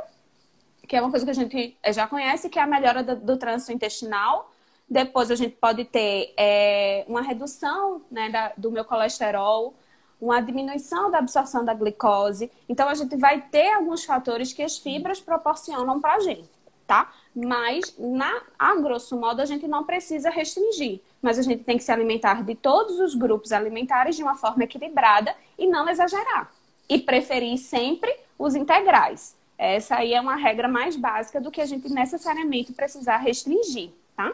[0.87, 3.37] que é uma coisa que a gente já conhece, que é a melhora do, do
[3.37, 4.53] trânsito intestinal.
[4.89, 9.75] Depois a gente pode ter é, uma redução né, da, do meu colesterol,
[10.23, 12.49] uma diminuição da absorção da glicose.
[12.69, 16.49] Então, a gente vai ter alguns fatores que as fibras proporcionam para a gente,
[16.87, 17.13] tá?
[17.35, 21.01] Mas, na, a grosso modo, a gente não precisa restringir.
[21.21, 24.63] Mas a gente tem que se alimentar de todos os grupos alimentares de uma forma
[24.63, 26.53] equilibrada e não exagerar.
[26.89, 29.35] E preferir sempre os integrais.
[29.59, 34.33] Essa aí é uma regra mais básica do que a gente necessariamente precisar restringir, tá?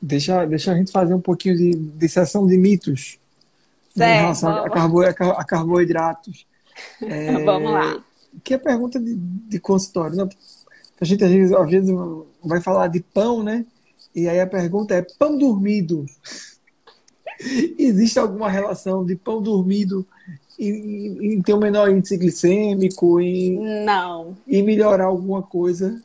[0.00, 3.18] Deixa, deixa a gente fazer um pouquinho de, de sessão de mitos
[3.98, 6.46] certo, em relação a, carbo, a carboidratos.
[7.02, 8.02] É, vamos lá.
[8.44, 10.16] Que é pergunta de, de consultório.
[10.16, 10.28] Né?
[11.00, 11.90] A gente às vezes, às vezes
[12.42, 13.64] vai falar de pão, né?
[14.14, 16.06] E aí a pergunta é: pão dormido.
[17.78, 20.06] Existe alguma relação de pão dormido
[20.58, 26.02] em, em ter um menor índice glicêmico e não e melhorar alguma coisa?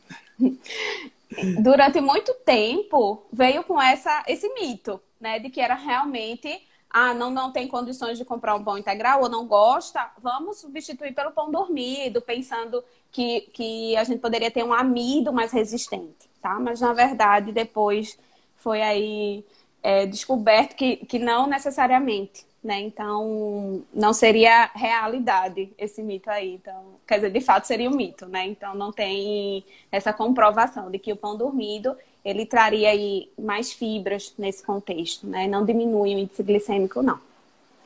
[1.61, 6.49] Durante muito tempo veio com essa esse mito, né, de que era realmente
[6.93, 11.13] ah, não, não tem condições de comprar um pão integral ou não gosta, vamos substituir
[11.13, 16.59] pelo pão dormido, pensando que, que a gente poderia ter um amido mais resistente, tá?
[16.59, 18.19] Mas na verdade depois
[18.57, 19.45] foi aí
[19.81, 22.79] é, descoberto que, que não necessariamente, né?
[22.81, 26.55] Então não seria realidade esse mito aí.
[26.55, 28.45] Então, quer dizer, de fato seria um mito, né?
[28.45, 34.33] Então não tem essa comprovação de que o pão dormido ele traria aí mais fibras
[34.37, 35.47] nesse contexto, né?
[35.47, 37.19] Não diminui o índice glicêmico, não.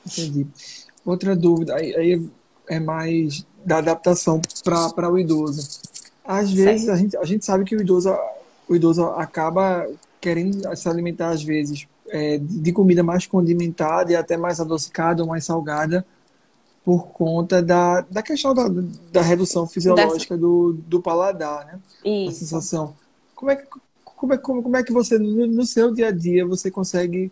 [0.06, 0.46] Entendi.
[1.06, 2.22] Outra dúvida, aí,
[2.68, 5.80] é mais da adaptação para o idoso.
[6.24, 8.16] Às vezes a gente, a gente sabe que o idoso,
[8.68, 9.88] o idoso acaba
[10.20, 15.30] querendo se alimentar, às vezes, é, de comida mais condimentada e até mais adocicada ou
[15.30, 16.06] mais salgada,
[16.84, 18.68] por conta da, da questão da,
[19.12, 21.80] da redução fisiológica do, do paladar, né?
[22.04, 22.30] Isso.
[22.30, 22.96] A sensação.
[23.36, 23.68] Como é que,
[24.26, 27.32] como é, como, como é que você, no, no, seu dia a dia, você consegue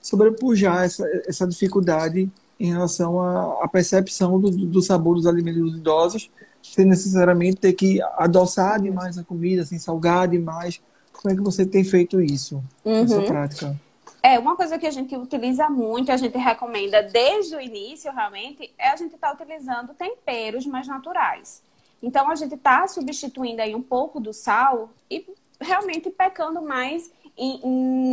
[0.00, 2.28] sobrepujar essa, essa dificuldade
[2.58, 6.30] em relação à, à percepção do, do, sabor dos alimentos dos idosos,
[6.62, 10.80] sem necessariamente ter que adoçar demais a comida, assim, salgar demais?
[11.12, 13.02] Como é que você tem feito isso uhum.
[13.02, 13.80] nessa prática?
[14.22, 18.72] É, uma coisa que a gente utiliza muito, a gente recomenda desde o início, realmente,
[18.78, 21.62] é a gente estar tá utilizando temperos mais naturais.
[22.00, 25.24] Então, a gente está substituindo aí um pouco do sal e
[25.62, 27.60] realmente pecando mais em,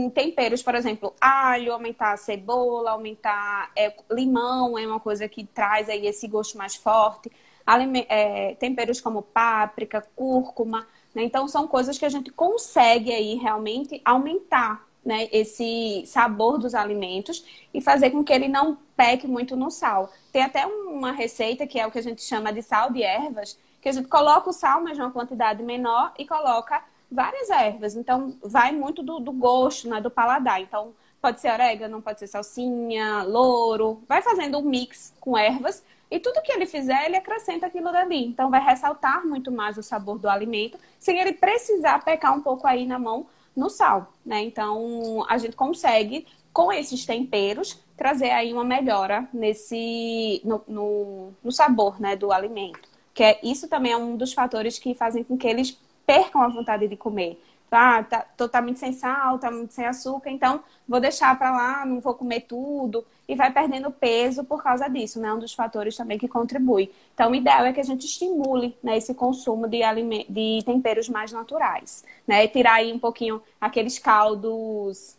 [0.05, 5.45] em, temperos, por exemplo, alho, aumentar a cebola, aumentar é, limão é uma coisa que
[5.45, 7.31] traz aí esse gosto mais forte.
[7.65, 11.23] Alime é, temperos como páprica, cúrcuma, né?
[11.23, 17.43] Então são coisas que a gente consegue aí realmente aumentar né, esse sabor dos alimentos
[17.73, 20.12] e fazer com que ele não peque muito no sal.
[20.31, 23.57] Tem até uma receita que é o que a gente chama de sal de ervas,
[23.81, 27.95] que a gente coloca o sal, mas numa quantidade menor, e coloca várias ervas.
[27.95, 30.62] Então, vai muito do, do gosto, né, do paladar.
[30.62, 34.01] Então, pode ser orégano, pode ser salsinha, louro.
[34.07, 38.25] Vai fazendo um mix com ervas e tudo que ele fizer, ele acrescenta aquilo dali.
[38.25, 42.65] Então, vai ressaltar muito mais o sabor do alimento, sem ele precisar pecar um pouco
[42.65, 44.41] aí na mão no sal, né?
[44.41, 51.51] Então, a gente consegue, com esses temperos, trazer aí uma melhora nesse no, no, no
[51.51, 52.87] sabor, né, do alimento.
[53.13, 55.77] Que é, isso também é um dos fatores que fazem com que eles
[56.10, 57.39] percam a vontade de comer.
[57.71, 61.85] Ah, tá, tá muito sem sal, tá muito sem açúcar, então vou deixar para lá,
[61.85, 63.05] não vou comer tudo.
[63.27, 65.31] E vai perdendo peso por causa disso, né?
[65.31, 66.91] Um dos fatores também que contribui.
[67.13, 69.81] Então, o ideal é que a gente estimule né, esse consumo de,
[70.27, 72.03] de temperos mais naturais.
[72.27, 72.45] Né?
[72.45, 75.15] E tirar aí um pouquinho aqueles caldos.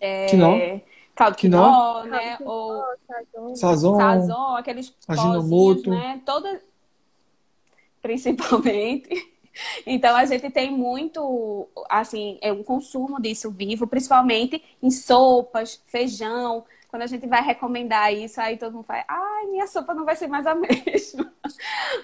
[0.00, 0.26] É,
[1.14, 2.38] caldo quinó, né?
[2.40, 2.82] Ou
[3.54, 6.20] Sazon, sazon, aqueles pozinhos, né?
[6.26, 6.60] Toda...
[8.02, 9.31] Principalmente.
[9.86, 16.64] Então a gente tem muito, assim, é um consumo disso vivo, principalmente em sopas, feijão.
[16.88, 20.14] Quando a gente vai recomendar isso, aí todo mundo fala, ai, minha sopa não vai
[20.16, 21.32] ser mais a mesma.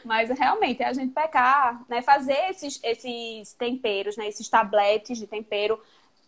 [0.04, 2.02] Mas realmente é a gente pecar, né?
[2.02, 4.28] Fazer esses, esses temperos, né?
[4.28, 5.80] Esses tabletes de tempero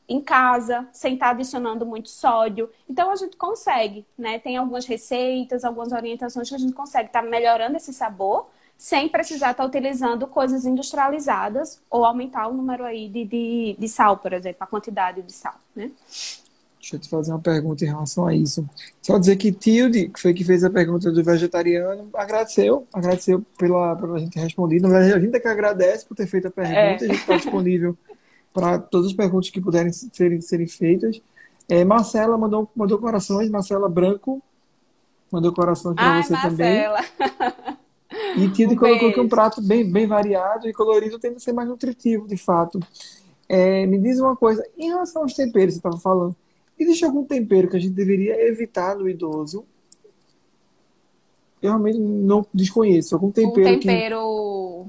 [0.09, 2.69] em casa, sem estar adicionando muito sódio.
[2.89, 4.39] Então a gente consegue, né?
[4.39, 8.51] Tem algumas receitas, algumas orientações que a gente consegue estar melhorando esse sabor
[8.81, 14.17] sem precisar estar utilizando coisas industrializadas ou aumentar o número aí de, de, de sal,
[14.17, 15.91] por exemplo, a quantidade de sal, né?
[16.81, 18.67] Deixa eu te fazer uma pergunta em relação a isso.
[19.03, 23.95] Só dizer que Tilde, que foi que fez a pergunta do vegetariano, agradeceu, agradeceu pela,
[23.97, 24.89] pela gente ter respondido.
[24.89, 26.95] Na verdade, a gente é que agradece por ter feito a pergunta, É.
[26.95, 27.95] a gente está disponível
[28.51, 31.21] para todas as perguntas que puderem serem, serem feitas.
[31.69, 34.43] É, Marcela mandou, mandou corações, Marcela Branco
[35.31, 36.85] mandou corações para você também.
[38.37, 41.53] E Tilde Um colocou que um prato bem, bem variado e colorido tende a ser
[41.53, 42.79] mais nutritivo, de fato.
[43.49, 46.37] É, me diz uma coisa, em relação aos temperos, você estava falando,
[46.79, 49.65] existe algum tempero que a gente deveria evitar no idoso?
[51.63, 53.15] Eu realmente não desconheço.
[53.15, 53.87] Algum Um tempero que.
[53.87, 54.87] tempero.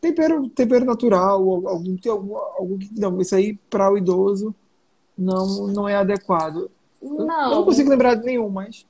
[0.00, 2.88] Tempero, tempero natural, algum, tem algum, algum que.
[2.98, 4.54] Não, isso aí para o idoso
[5.16, 6.70] não, não é adequado.
[7.02, 8.86] Eu- Eu não Não, consigo lembrar de nenhum, mas.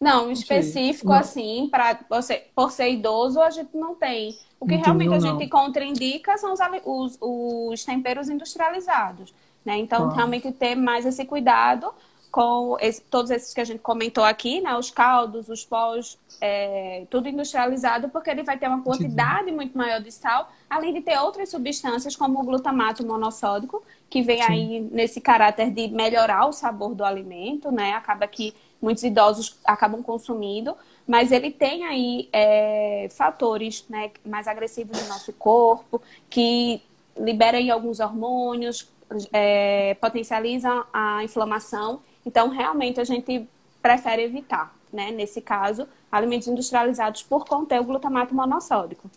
[0.00, 1.16] Não, específico Não.
[1.16, 4.34] assim, para você, por ser idoso, a gente não tem.
[4.58, 9.34] O que Não realmente a gente contraindica são os, os, os temperos industrializados,
[9.64, 9.76] né?
[9.76, 10.14] Então, Ah.
[10.14, 11.92] realmente ter mais esse cuidado
[12.30, 14.74] com esse- todos esses que a gente comentou aqui, né?
[14.76, 20.00] Os caldos, os pós, é, tudo industrializado, porque ele vai ter uma quantidade muito maior
[20.00, 24.52] de sal, além de ter outras substâncias, como o glutamato monossódico, que vem Sim.
[24.52, 27.92] aí nesse caráter de melhorar o sabor do alimento, né?
[27.94, 30.74] Acaba que muitos idosos acabam consumindo,
[31.06, 36.82] mas ele tem aí é, fatores né, mais agressivos no nosso corpo, que
[37.18, 38.88] liberam aí alguns hormônios,
[39.32, 42.00] é, potencializam a inflamação.
[42.24, 43.48] Então, realmente, a gente
[43.82, 45.10] prefere evitar, né?
[45.10, 49.10] Nesse caso, alimentos industrializados por conter o glutamato monossódico.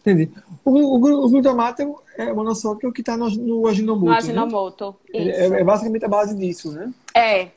[0.00, 0.30] Entendi.
[0.64, 4.16] O, o, o glutamato é monossódico que está no, no aginomoto, No né?
[4.16, 4.96] aginomoto.
[5.12, 5.54] Ele Isso.
[5.54, 6.92] É, é basicamente a base disso, né?
[7.14, 7.48] É,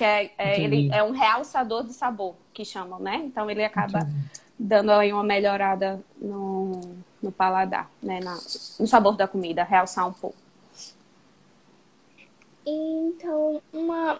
[0.00, 0.86] que é, é, Entendi.
[0.86, 3.16] ele é um realçador de sabor, que chamam, né?
[3.16, 4.08] Então ele acaba
[4.58, 6.80] dando aí uma melhorada no,
[7.22, 8.18] no paladar, né?
[8.18, 8.38] Na-
[8.78, 10.38] no sabor da comida, realçar um pouco.
[12.64, 14.18] Então, uma,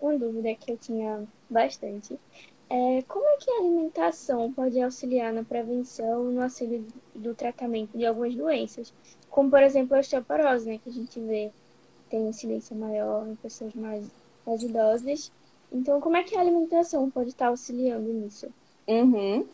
[0.00, 2.18] uma dúvida que eu tinha bastante
[2.70, 7.98] é como é que a alimentação pode auxiliar na prevenção e no auxílio do tratamento
[7.98, 8.94] de algumas doenças,
[9.28, 11.52] como por exemplo a osteoporose, né, que a gente vê
[12.08, 14.06] tem incidência maior em pessoas mais,
[14.46, 15.32] mais idosas.
[15.72, 18.48] Então, como é que a alimentação pode estar auxiliando nisso?
[18.86, 19.46] Uhum.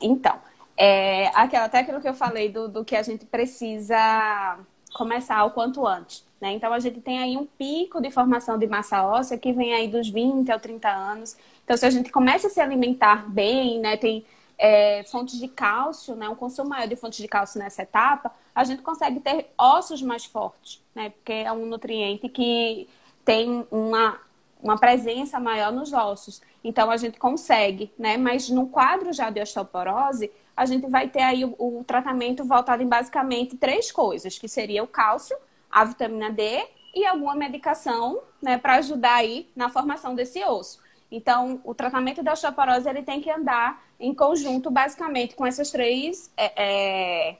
[0.00, 0.38] Então,
[0.76, 4.58] é, aquela, aquilo que eu falei do, do que a gente precisa
[4.92, 6.24] começar o quanto antes.
[6.40, 6.52] Né?
[6.52, 9.88] Então, a gente tem aí um pico de formação de massa óssea que vem aí
[9.88, 11.36] dos 20 aos 30 anos.
[11.64, 14.24] Então, se a gente começa a se alimentar bem, né, tem
[14.58, 18.64] é, fontes de cálcio, né, um consumo maior de fontes de cálcio nessa etapa, a
[18.64, 22.88] gente consegue ter ossos mais fortes, né, porque é um nutriente que
[23.26, 24.20] tem uma,
[24.62, 26.40] uma presença maior nos ossos.
[26.62, 31.22] Então, a gente consegue, né, mas no quadro já de osteoporose, a gente vai ter
[31.22, 35.36] aí o, o tratamento voltado em basicamente três coisas, que seria o cálcio,
[35.68, 36.64] a vitamina D
[36.94, 40.80] e alguma medicação, né, para ajudar aí na formação desse osso.
[41.10, 46.32] Então, o tratamento da osteoporose ele tem que andar em conjunto, basicamente, com essas três,
[46.36, 47.36] é, é,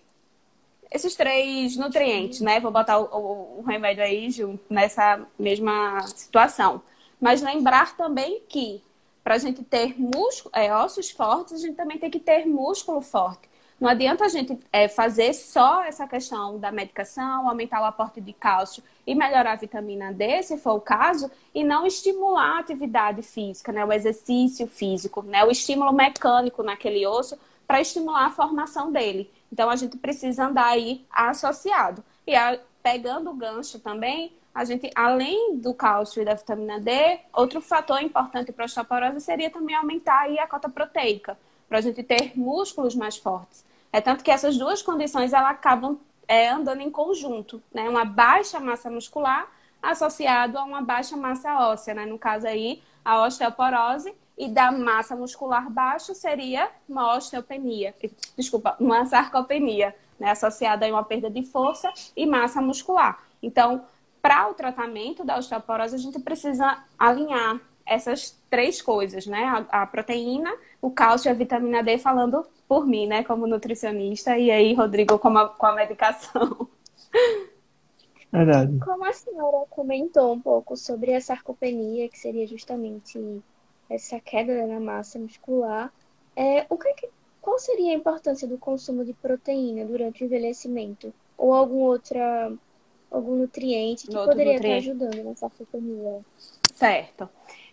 [0.97, 2.59] esses três nutrientes, né?
[2.59, 6.83] Vou botar o, o, o remédio aí junto nessa mesma situação.
[7.21, 8.83] Mas lembrar também que
[9.23, 13.01] para a gente ter músculo, é, ossos fortes, a gente também tem que ter músculo
[13.01, 13.49] forte.
[13.79, 18.33] Não adianta a gente é, fazer só essa questão da medicação, aumentar o aporte de
[18.33, 23.21] cálcio e melhorar a vitamina D, se for o caso, e não estimular a atividade
[23.23, 23.85] física, né?
[23.85, 25.45] o exercício físico, né?
[25.45, 29.31] o estímulo mecânico naquele osso para estimular a formação dele.
[29.53, 32.03] Então a gente precisa andar aí associado.
[32.27, 37.21] E a, pegando o gancho também, a gente, além do cálcio e da vitamina D,
[37.33, 41.39] outro fator importante para a osteoporose seria também aumentar aí a cota proteica,
[41.69, 43.65] para a gente ter músculos mais fortes.
[43.93, 47.89] É tanto que essas duas condições elas acabam é, andando em conjunto, né?
[47.89, 49.47] Uma baixa massa muscular
[49.83, 52.07] associado a uma baixa massa óssea, né?
[52.07, 57.95] No caso aí, a osteoporose e da massa muscular baixa seria uma osteopenia,
[58.37, 60.31] desculpa, uma sarcopenia, né?
[60.31, 63.23] Associada a uma perda de força e massa muscular.
[63.43, 63.85] Então,
[64.27, 69.45] Para o tratamento da osteoporose, a gente precisa alinhar essas três coisas, né?
[69.71, 73.23] A, a, proteína, o cálcio e a vitamina D, falando por mim, né?
[73.23, 76.69] Como nutricionista, e aí, Rodrigo, com a, com a medicação.
[78.33, 78.81] Verdade.
[78.81, 83.17] Como a senhora comentou um pouco sobre a sarcopenia, que seria justamente
[83.89, 85.93] essa queda na massa muscular,
[86.35, 87.09] é, o que,
[87.41, 91.13] qual seria a importância do consumo de proteína durante o envelhecimento?
[91.39, 92.53] Ou algum outra,
[93.11, 94.91] algum nutriente que Outro poderia nutriente.
[94.91, 96.21] estar ajudando na sarcopenia?
[96.75, 97.29] Certo.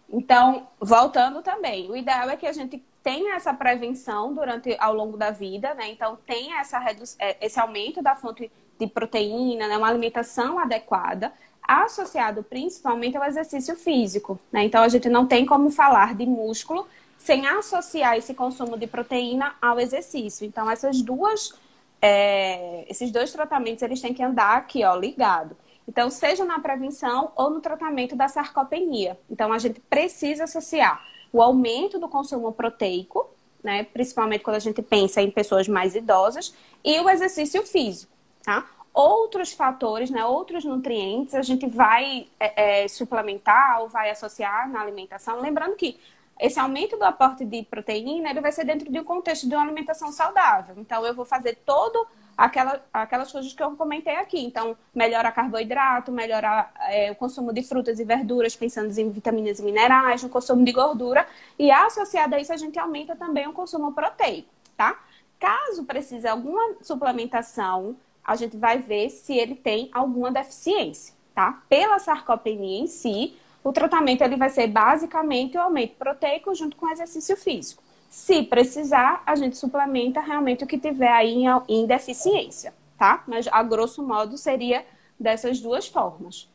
[0.09, 5.17] Então, voltando também, o ideal é que a gente tenha essa prevenção durante ao longo
[5.17, 5.89] da vida, né?
[5.89, 8.49] Então, tenha essa redu- eh, esse aumento da fonte
[8.79, 9.77] de proteína, né?
[9.77, 11.33] uma alimentação adequada,
[11.67, 14.63] associado principalmente ao exercício físico, né?
[14.63, 16.87] Então, a gente não tem como falar de músculo
[17.17, 20.45] sem associar esse consumo de proteína ao exercício.
[20.45, 21.53] Então, essas duas,
[22.01, 25.55] eh, esses dois tratamentos, eles têm que andar aqui, ó, ligado.
[25.87, 29.17] Então, seja na prevenção ou no tratamento da sarcopenia.
[29.29, 31.01] Então, a gente precisa associar
[31.31, 33.29] o aumento do consumo proteico,
[33.63, 33.83] né?
[33.85, 36.53] Principalmente quando a gente pensa em pessoas mais idosas,
[36.83, 38.11] e o exercício físico,
[38.43, 38.65] tá?
[38.93, 40.23] Outros fatores, né?
[40.23, 45.41] Outros nutrientes a gente vai é, é, suplementar ou vai associar na alimentação.
[45.41, 45.99] Lembrando que
[46.39, 49.63] esse aumento do aporte de proteína ele vai ser dentro de um contexto de uma
[49.63, 50.75] alimentação saudável.
[50.77, 52.05] Então, eu vou fazer todo
[52.37, 54.43] aquela, aquelas coisas que eu comentei aqui.
[54.43, 59.63] Então, melhorar carboidrato, melhorar é, o consumo de frutas e verduras, pensando em vitaminas e
[59.63, 61.25] minerais, no consumo de gordura.
[61.57, 64.99] E associado a isso, a gente aumenta também o consumo proteico, tá?
[65.39, 71.61] Caso precise alguma suplementação, a gente vai ver se ele tem alguma deficiência, tá?
[71.67, 76.89] Pela sarcopenia em si, o tratamento ele vai ser basicamente o aumento proteico junto com
[76.89, 77.83] exercício físico.
[78.09, 83.23] Se precisar, a gente suplementa realmente o que tiver aí em, deficiência, tá?
[83.27, 84.85] Mas a grosso modo seria
[85.19, 86.47] dessas duas formas.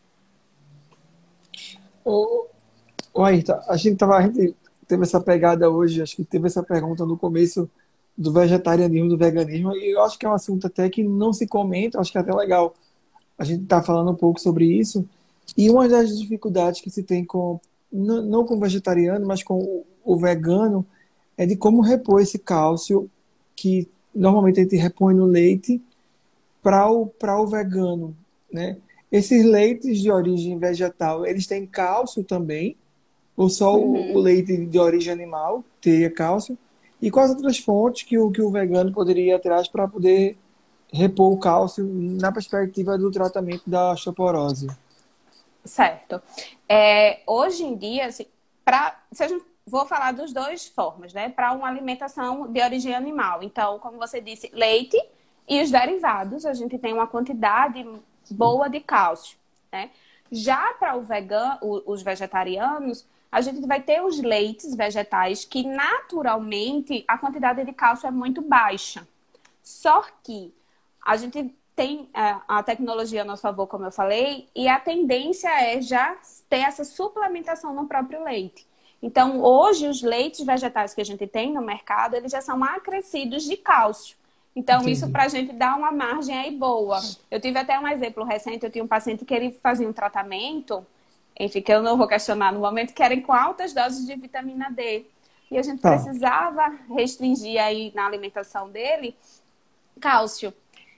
[2.04, 2.46] Ô
[3.16, 4.18] Ayrton, a gente tava,
[4.86, 7.68] teve essa pegada hoje, acho que teve essa pergunta no começo
[8.18, 11.46] do vegetarianismo, do veganismo, e eu acho que é um assunto até que não se
[11.46, 12.74] comenta, acho que é até legal
[13.38, 15.08] a gente tá falando um pouco sobre isso.
[15.56, 17.60] E uma das dificuldades que se tem com,
[17.92, 20.84] não, com o vegetariano, mas com o, o vegano,
[21.36, 23.08] é de como repor esse cálcio
[23.54, 25.80] que normalmente a gente repõe no leite
[26.60, 28.16] para o, o vegano,
[28.52, 28.76] né?
[29.10, 32.76] Esses leites de origem vegetal, eles têm cálcio também?
[33.36, 34.16] Ou só o- Uhum.
[34.16, 36.58] o, leite de origem animal teria cálcio?
[37.00, 40.36] E quais outras fontes que o, que o vegano poderia ir atrás para poder
[40.92, 44.68] repor o cálcio na perspectiva do tratamento da osteoporose?
[45.64, 46.20] Certo.
[46.68, 48.26] É, hoje em dia, assim,
[48.64, 51.28] pra, se a gente, vou falar dos dois formas, né?
[51.28, 53.42] Para uma alimentação de origem animal.
[53.42, 54.98] Então, como você disse, leite
[55.46, 57.86] e os derivados, a gente tem uma quantidade
[58.30, 59.38] boa de cálcio,
[59.70, 59.90] né?
[60.30, 67.18] Já para vegan, os vegetarianos, a gente vai ter os leites vegetais que naturalmente a
[67.18, 69.06] quantidade de cálcio é muito baixa.
[69.62, 70.52] Só que
[71.04, 75.48] a gente tem é, a tecnologia a nosso favor, como eu falei, e a tendência
[75.48, 76.16] é já
[76.48, 78.66] ter essa suplementação no próprio leite.
[79.00, 83.44] Então, hoje, os leites vegetais que a gente tem no mercado, eles já são acrescidos
[83.44, 84.16] de cálcio.
[84.56, 84.92] Então, Entendi.
[84.92, 86.98] isso para a gente dá uma margem aí boa.
[87.30, 90.84] Eu tive até um exemplo recente, eu tinha um paciente que ele fazia um tratamento,
[91.38, 94.70] enfim, que eu não vou questionar no momento, que era com altas doses de vitamina
[94.70, 95.06] D.
[95.50, 95.90] E a gente Tá.
[95.92, 99.16] precisava restringir aí na alimentação dele
[100.00, 100.52] cálcio.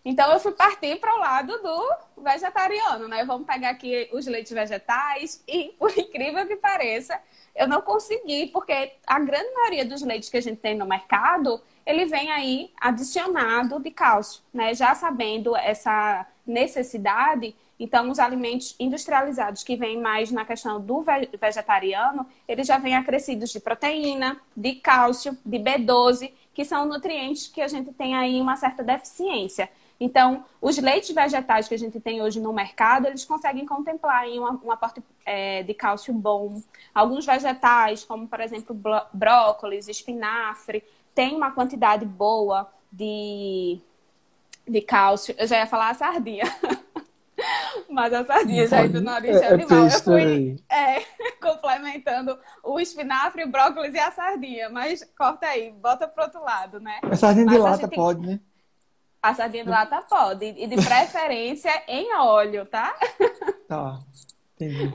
[0.04, 3.24] Então eu fui partir para o lado do vegetariano, né?
[3.24, 7.20] Vamos pegar aqui os leites vegetais e, por incrível que pareça,
[7.54, 11.60] eu não consegui, porque a grande maioria dos leites que a gente tem no mercado,
[11.84, 14.72] ele vem aí adicionado de cálcio, né?
[14.74, 21.30] Já sabendo essa necessidade, então os alimentos industrializados que vêm mais na questão do ve-
[21.40, 27.62] vegetariano, eles já vêm acrescidos de proteína, de cálcio, de B12, que são nutrientes que
[27.62, 29.70] a gente tem aí uma certa deficiência.
[29.98, 34.38] Então, os leites vegetais que a gente tem hoje no mercado, eles conseguem contemplar aí
[34.38, 36.62] um aporte é, de cálcio bom.
[36.94, 38.74] Alguns vegetais, como por exemplo
[39.12, 43.78] brócolis, espinafre, tem uma quantidade boa de,
[44.66, 45.34] de cálcio.
[45.38, 46.44] Eu já ia falar a sardinha.
[47.90, 49.84] Mas a sardinha já indo na origem É, é animal.
[49.84, 51.00] Eu fui é,
[51.40, 54.68] complementando o espinafre, o brócolis e a sardinha.
[54.70, 57.00] Mas corta aí, bota pro outro lado, né?
[57.02, 58.40] A sardinha de Mas a lata gente- pode, né?
[59.22, 60.44] A sardinha de lata pode.
[60.46, 62.94] E de preferência em óleo, tá?
[63.68, 63.98] Tá,
[64.54, 64.88] entendi.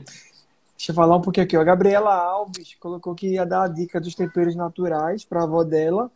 [0.76, 1.56] Deixa eu falar um pouquinho aqui.
[1.56, 1.60] ó.
[1.60, 5.62] A Gabriela Alves colocou que ia dar a dica dos temperos naturais para a avó
[5.64, 6.10] dela,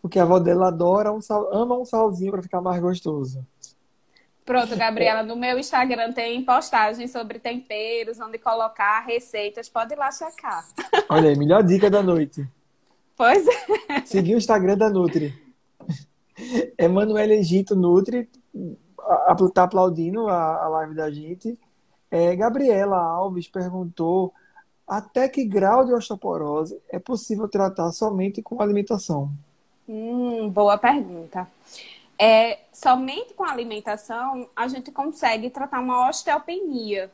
[0.00, 3.44] porque a avó dela adora um sal, ama um salzinho para ficar mais gostoso.
[4.46, 9.68] Pronto, Gabriela, no meu Instagram tem postagens sobre temperos, onde colocar receitas.
[9.68, 10.64] Pode ir lá checar.
[11.10, 12.48] Olha aí, melhor dica da noite.
[13.16, 14.02] Pois é.
[14.06, 15.34] Seguir o Instagram da Nutri.
[16.78, 18.30] Emanuel Egito Nutri
[19.40, 21.58] está aplaudindo a, a live da gente.
[22.08, 24.32] É, Gabriela Alves perguntou
[24.86, 29.28] até que grau de osteoporose é possível tratar somente com alimentação?
[29.88, 31.48] Hum, boa pergunta.
[32.18, 37.10] É, somente com alimentação a gente consegue tratar uma osteopenia.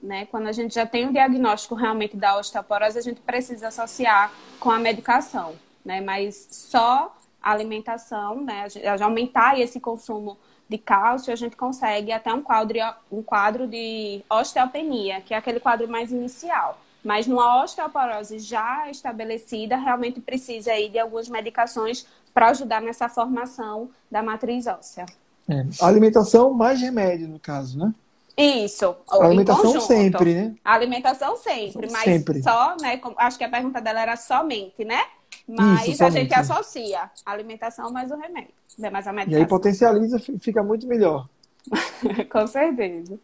[0.00, 0.26] Né?
[0.26, 4.30] Quando a gente já tem um diagnóstico realmente da osteoporose, a gente precisa associar
[4.60, 5.54] com a medicação.
[5.84, 6.00] Né?
[6.00, 8.68] Mas só a alimentação, né?
[8.68, 10.38] já aumentar esse consumo
[10.68, 12.78] de cálcio, a gente consegue até um quadro,
[13.10, 16.78] um quadro de osteopenia, que é aquele quadro mais inicial.
[17.04, 23.90] Mas numa osteoporose já estabelecida, realmente precisa aí de algumas medicações para ajudar nessa formação
[24.10, 25.04] da matriz óssea.
[25.48, 25.66] É.
[25.82, 27.92] Alimentação mais remédio, no caso, né?
[28.36, 28.96] Isso.
[29.08, 30.54] alimentação sempre, né?
[30.64, 32.42] alimentação sempre, mas sempre.
[32.42, 33.00] só, né?
[33.18, 35.00] Acho que a pergunta dela era somente, né?
[35.46, 38.90] Mas Isso, a gente associa a alimentação mais o remédio, né?
[38.90, 39.38] mais a medicação.
[39.38, 41.28] E aí potencializa, fica muito melhor.
[42.32, 43.18] Com certeza.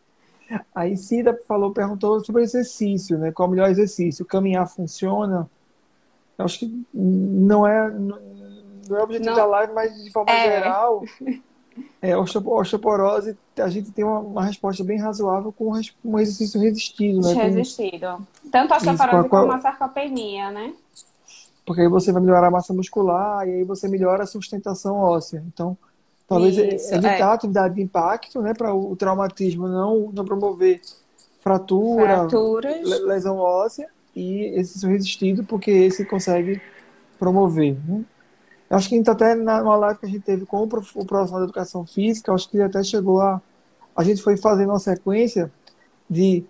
[0.75, 3.31] Aí Cida falou, perguntou sobre exercício, né?
[3.33, 4.25] Qual é o melhor exercício?
[4.25, 5.49] Caminhar funciona?
[6.37, 8.17] Eu acho que não é, não
[8.97, 9.37] é o objetivo não.
[9.37, 10.59] da live, mas de forma é.
[10.59, 11.05] geral,
[12.03, 15.73] é, osteoporose, a gente tem uma, uma, resposta bem razoável com
[16.05, 17.33] um exercício resistido, né?
[17.35, 18.27] Resistido.
[18.51, 20.73] Tanto a osteoporose como a sarcopenia, né?
[21.65, 25.45] Porque aí você vai melhorar a massa muscular e aí você melhora a sustentação óssea.
[25.47, 25.77] Então,
[26.31, 27.23] talvez Isso, evitar é.
[27.23, 28.55] a atividade de impacto, né?
[28.55, 30.81] Para o traumatismo não, não promover
[31.41, 33.03] fratura, Fraturas.
[33.05, 36.63] lesão óssea e exercício resistido, porque esse consegue
[37.19, 37.77] promover.
[37.85, 38.05] Né?
[38.71, 40.67] Acho que a gente até na, numa live que a gente teve com o, o
[40.69, 43.43] profissional da educação física, acho que ele até chegou a.
[43.97, 45.51] A gente foi fazendo uma sequência
[46.09, 46.45] de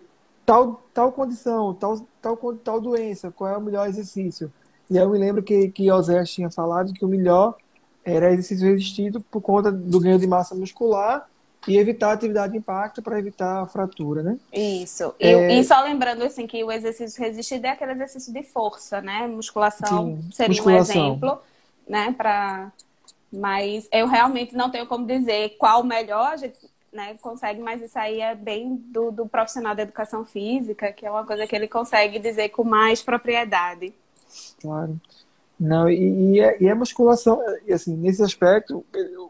[0.44, 4.52] tal, tal condição, tal, tal, tal doença, qual é o melhor exercício.
[4.90, 7.56] E aí eu me lembro que, que Osés tinha falado que o melhor
[8.04, 11.28] era exercício resistido por conta do ganho de massa muscular
[11.68, 14.38] e evitar atividade de impacto para evitar a fratura, né?
[14.52, 15.14] Isso.
[15.18, 15.52] É...
[15.52, 19.26] E, e, só lembrando assim que o exercício resistido é aquele exercício de força, né?
[19.26, 21.02] Musculação Sim, seria musculação.
[21.02, 21.40] um exemplo
[21.90, 22.14] né?
[22.16, 22.72] Para,
[23.32, 26.32] mas eu realmente não tenho como dizer qual o melhor.
[26.32, 26.56] A gente,
[26.92, 31.10] né, consegue, mas isso aí é bem do, do profissional da educação física, que é
[31.10, 33.92] uma coisa que ele consegue dizer com mais propriedade.
[34.60, 34.98] Claro.
[35.60, 37.40] Não, e, e, é, e a musculação,
[37.70, 38.82] assim, nesse aspecto,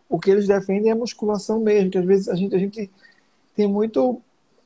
[0.09, 2.89] o que eles defendem é a musculação mesmo, que às vezes a gente, a gente
[3.57, 4.21] tem muito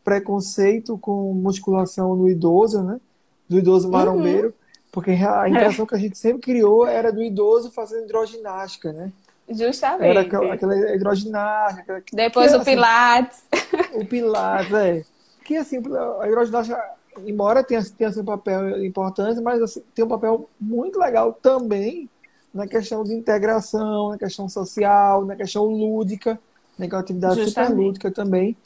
[0.04, 3.00] preconceito com musculação no idoso, né?
[3.48, 4.64] Do idoso marombeiro, uhum.
[4.94, 9.10] Porque a impressão que a gente sempre criou era do idoso fazendo hidroginástica, né?
[9.50, 10.08] Justamente.
[10.08, 12.04] Era aquela, aquela hidroginástica.
[12.12, 13.44] Depois que, o assim, Pilates.
[13.92, 15.04] O Pilates, é.
[15.44, 15.78] Que assim,
[16.20, 16.80] a hidroginástica,
[17.26, 22.08] embora tenha, tenha seu papel importante, mas assim, tem um papel muito legal também
[22.52, 26.38] na questão de integração, na questão social, na questão lúdica,
[26.78, 27.70] né, que é uma atividade Justamente.
[27.70, 28.56] super lúdica também.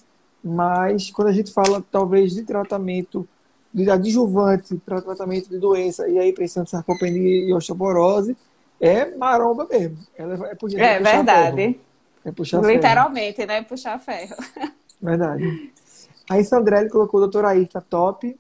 [0.43, 3.27] Mas quando a gente fala, talvez, de tratamento
[3.73, 8.37] de adjuvante para tratamento de doença, e aí pensando em sarcopenia e osteoporose,
[8.81, 9.99] é maromba mesmo.
[10.17, 11.57] Ela é, é, é verdade.
[11.57, 11.81] Ferro.
[12.25, 13.49] É puxar Literalmente, ferro.
[13.49, 13.63] né?
[13.63, 14.37] Puxar ferro.
[15.01, 15.73] Verdade.
[16.29, 18.39] Aí Sandrelli colocou doutora Ayrta top.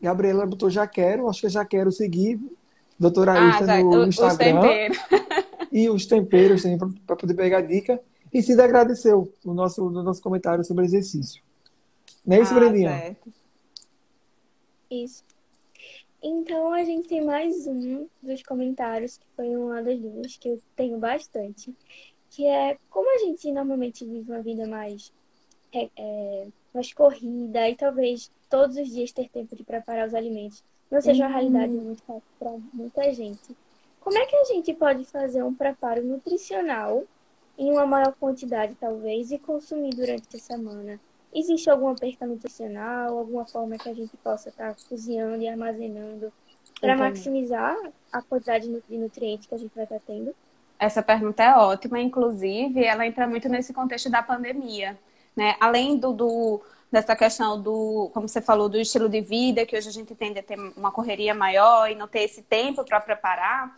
[0.00, 2.40] Gabriela botou já quero, acho que já quero seguir
[2.98, 4.60] doutora ah, no, no Instagram.
[5.74, 7.98] E os temperos também para poder pegar dica.
[8.30, 11.42] E Cida agradeceu o nosso, no nosso comentário sobre exercício.
[12.26, 12.90] Não é isso, ah, Brendinha?
[12.90, 13.32] Certo.
[14.90, 15.24] Isso.
[16.22, 20.60] Então a gente tem mais um dos comentários, que foi uma das dúvidas que eu
[20.76, 21.74] tenho bastante,
[22.30, 25.10] que é como a gente normalmente vive uma vida mais,
[25.72, 30.62] é, é, mais corrida e talvez todos os dias ter tempo de preparar os alimentos
[30.90, 31.34] não seja uma uhum.
[31.34, 33.56] realidade muito fácil para muita gente.
[34.00, 37.04] Como é que a gente pode fazer um preparo nutricional
[37.56, 41.00] em uma maior quantidade, talvez, e consumir durante a semana?
[41.32, 46.30] Existe alguma perca nutricional, alguma forma que a gente possa estar cozinhando e armazenando
[46.78, 47.74] para maximizar
[48.12, 50.34] a quantidade de nutrientes que a gente vai estar tendo?
[50.78, 54.98] Essa pergunta é ótima, inclusive, ela entra muito nesse contexto da pandemia,
[55.36, 55.56] né?
[55.60, 56.60] Além do, do
[56.90, 60.38] dessa questão do, como você falou, do estilo de vida, que hoje a gente tende
[60.38, 63.74] a ter uma correria maior e não ter esse tempo para preparar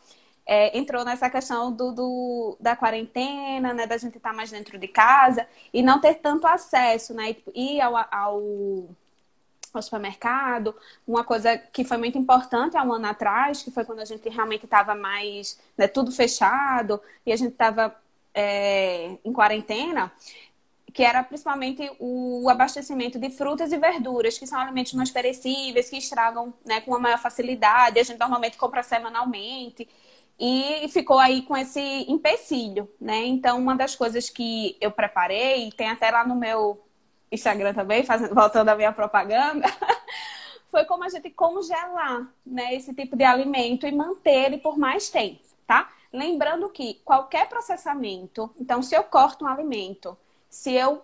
[0.46, 4.78] é, entrou nessa questão do, do, da quarentena, né, da gente estar tá mais dentro
[4.78, 8.88] de casa e não ter tanto acesso, né, tipo, ir ao, ao,
[9.72, 10.74] ao, supermercado,
[11.07, 14.28] uma coisa que foi muito importante há um ano atrás, que foi quando a gente
[14.28, 17.94] realmente estava mais, né, tudo fechado e a gente estava
[18.34, 20.12] é, em quarentena,
[20.95, 25.97] que era principalmente o abastecimento de frutas e verduras, que são alimentos mais perecíveis, que
[25.97, 29.88] estragam né, com uma maior facilidade, a gente normalmente compra semanalmente,
[30.38, 33.24] e ficou aí com esse empecilho, né?
[33.24, 36.80] Então, uma das coisas que eu preparei, tem até lá no meu
[37.30, 39.66] Instagram também, fazendo, voltando à minha propaganda,
[40.70, 45.09] foi como a gente congelar né, esse tipo de alimento e manter ele por mais
[45.09, 45.90] tempo, tá?
[46.12, 50.16] Lembrando que qualquer processamento, então se eu corto um alimento,
[50.55, 51.02] se eu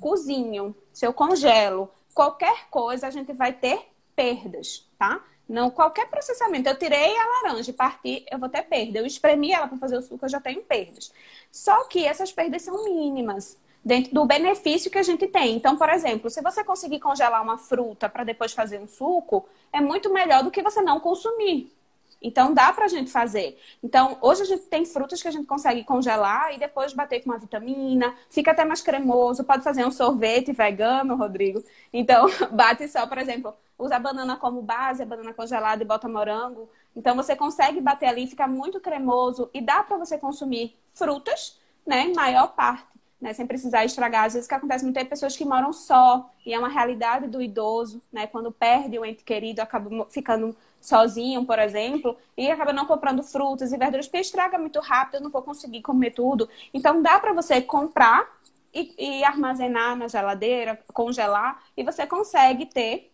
[0.00, 5.20] cozinho, se eu congelo, qualquer coisa a gente vai ter perdas, tá?
[5.48, 6.68] Não qualquer processamento.
[6.68, 9.00] Eu tirei a laranja e parti, eu vou ter perda.
[9.00, 11.12] Eu espremi ela para fazer o suco, eu já tenho perdas.
[11.50, 15.56] Só que essas perdas são mínimas dentro do benefício que a gente tem.
[15.56, 19.80] Então, por exemplo, se você conseguir congelar uma fruta para depois fazer um suco, é
[19.80, 21.76] muito melhor do que você não consumir.
[22.20, 23.58] Então, dá para a gente fazer.
[23.82, 27.30] Então, hoje a gente tem frutas que a gente consegue congelar e depois bater com
[27.30, 29.44] uma vitamina, fica até mais cremoso.
[29.44, 31.62] Pode fazer um sorvete vegano, Rodrigo.
[31.92, 36.08] Então, bate só, por exemplo, usa a banana como base, a banana congelada e bota
[36.08, 36.68] morango.
[36.96, 42.12] Então, você consegue bater ali, fica muito cremoso e dá para você consumir frutas, né,
[42.14, 44.24] maior parte né, sem precisar estragar.
[44.24, 47.26] Às vezes o que acontece muito é pessoas que moram só, e é uma realidade
[47.26, 48.26] do idoso, né?
[48.26, 53.72] Quando perde o ente querido, acaba ficando sozinho, por exemplo, e acaba não comprando frutas
[53.72, 56.48] e verduras, porque estraga muito rápido, não vou conseguir comer tudo.
[56.72, 58.28] Então dá para você comprar
[58.72, 63.12] e, e armazenar na geladeira, congelar, e você consegue ter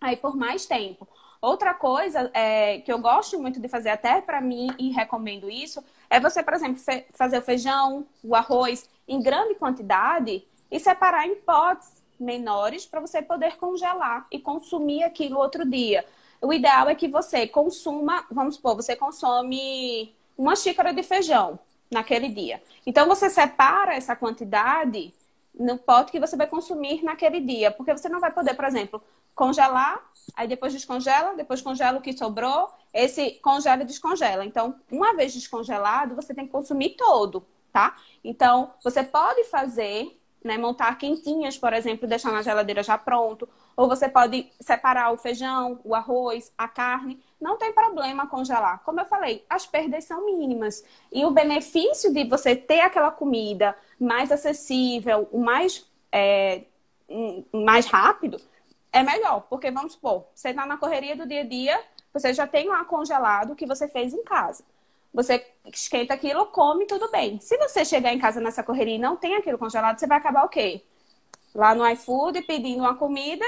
[0.00, 1.06] aí por mais tempo.
[1.40, 5.84] Outra coisa é, que eu gosto muito de fazer até para mim e recomendo isso
[6.08, 6.82] é você, por exemplo,
[7.12, 13.20] fazer o feijão, o arroz em grande quantidade e separar em potes menores para você
[13.20, 16.04] poder congelar e consumir aquilo outro dia.
[16.40, 21.58] O ideal é que você consuma, vamos supor, você consome uma xícara de feijão
[21.90, 22.62] naquele dia.
[22.84, 25.12] Então você separa essa quantidade
[25.58, 29.02] no pote que você vai consumir naquele dia, porque você não vai poder, por exemplo,
[29.34, 30.02] congelar,
[30.34, 34.44] aí depois descongela, depois congela o que sobrou, esse congela e descongela.
[34.44, 37.94] Então, uma vez descongelado, você tem que consumir todo tá?
[38.24, 43.86] Então, você pode fazer, né, montar quentinhas, por exemplo, deixar na geladeira já pronto, ou
[43.86, 48.82] você pode separar o feijão, o arroz, a carne, não tem problema congelar.
[48.82, 50.82] Como eu falei, as perdas são mínimas.
[51.12, 56.62] E o benefício de você ter aquela comida mais acessível, mais, é,
[57.52, 58.40] mais rápido,
[58.90, 59.42] é melhor.
[59.42, 61.78] Porque, vamos supor, você está na correria do dia a dia,
[62.14, 64.64] você já tem lá congelado o que você fez em casa.
[65.12, 67.38] Você esquenta aquilo, come, tudo bem.
[67.40, 70.44] Se você chegar em casa nessa correria e não tem aquilo congelado, você vai acabar
[70.44, 70.82] o quê?
[71.54, 73.44] Lá no iFood pedindo uma comida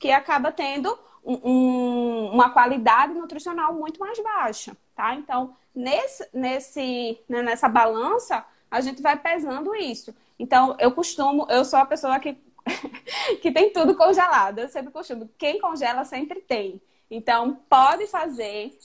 [0.00, 5.14] que acaba tendo um, um, uma qualidade nutricional muito mais baixa, tá?
[5.14, 10.14] Então, nesse, nesse, né, nessa balança, a gente vai pesando isso.
[10.38, 12.34] Então, eu costumo, eu sou a pessoa que,
[13.42, 14.60] que tem tudo congelado.
[14.60, 16.80] Eu sempre costumo, quem congela sempre tem.
[17.10, 18.76] Então, pode fazer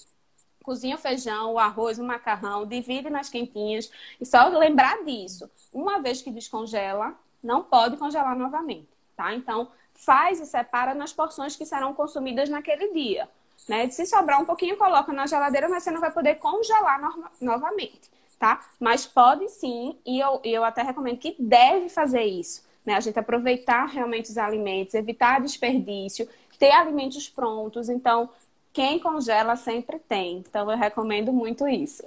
[0.61, 3.89] cozinha o feijão, o arroz, o macarrão, divide nas quentinhas.
[4.20, 5.49] E só lembrar disso.
[5.72, 9.34] Uma vez que descongela, não pode congelar novamente, tá?
[9.34, 13.27] Então, faz e separa nas porções que serão consumidas naquele dia.
[13.67, 13.89] Né?
[13.89, 18.11] Se sobrar um pouquinho, coloca na geladeira, mas você não vai poder congelar no novamente,
[18.37, 18.61] tá?
[18.79, 22.63] Mas pode sim, e eu, eu até recomendo que deve fazer isso.
[22.85, 22.93] Né?
[22.93, 26.27] A gente aproveitar realmente os alimentos, evitar desperdício,
[26.59, 27.89] ter alimentos prontos.
[27.89, 28.29] Então,
[28.71, 30.43] quem congela sempre tem.
[30.47, 32.03] Então eu recomendo muito isso.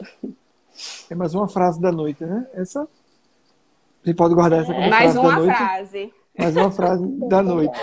[1.10, 2.46] É mais uma frase da noite, né?
[2.52, 2.86] Essa.
[4.04, 5.54] Você pode guardar essa como é, mais frase uma da
[6.38, 6.54] frase.
[6.54, 7.78] Mais uma frase da noite.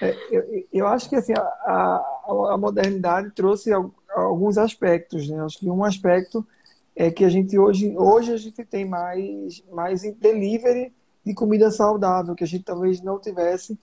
[0.00, 2.04] É, eu, eu, acho que assim, a, a,
[2.50, 3.70] a, modernidade trouxe
[4.14, 5.42] alguns aspectos, né?
[5.44, 6.46] Acho que um aspecto
[6.94, 10.92] é que a gente hoje, hoje a gente tem mais, mais delivery
[11.24, 13.78] de comida saudável, que a gente talvez não tivesse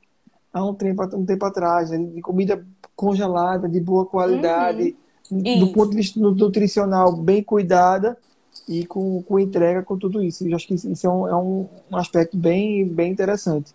[0.53, 1.97] há um tempo, um tempo atrás, né?
[1.97, 4.95] de comida congelada, de boa qualidade,
[5.31, 5.59] uhum.
[5.59, 8.17] do ponto de vista nutricional bem cuidada
[8.69, 10.47] e com, com entrega com tudo isso.
[10.47, 13.73] Eu acho que isso é um, é um, aspecto bem, bem interessante.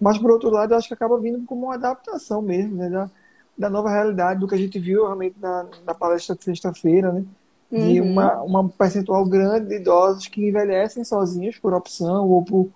[0.00, 2.88] Mas, por outro lado, eu acho que acaba vindo como uma adaptação mesmo, né?
[2.88, 3.10] Da,
[3.58, 7.24] da nova realidade, do que a gente viu realmente na, na palestra de sexta-feira, né?
[7.72, 8.12] De uhum.
[8.12, 12.68] uma, uma percentual grande de idosos que envelhecem sozinhos por opção ou por,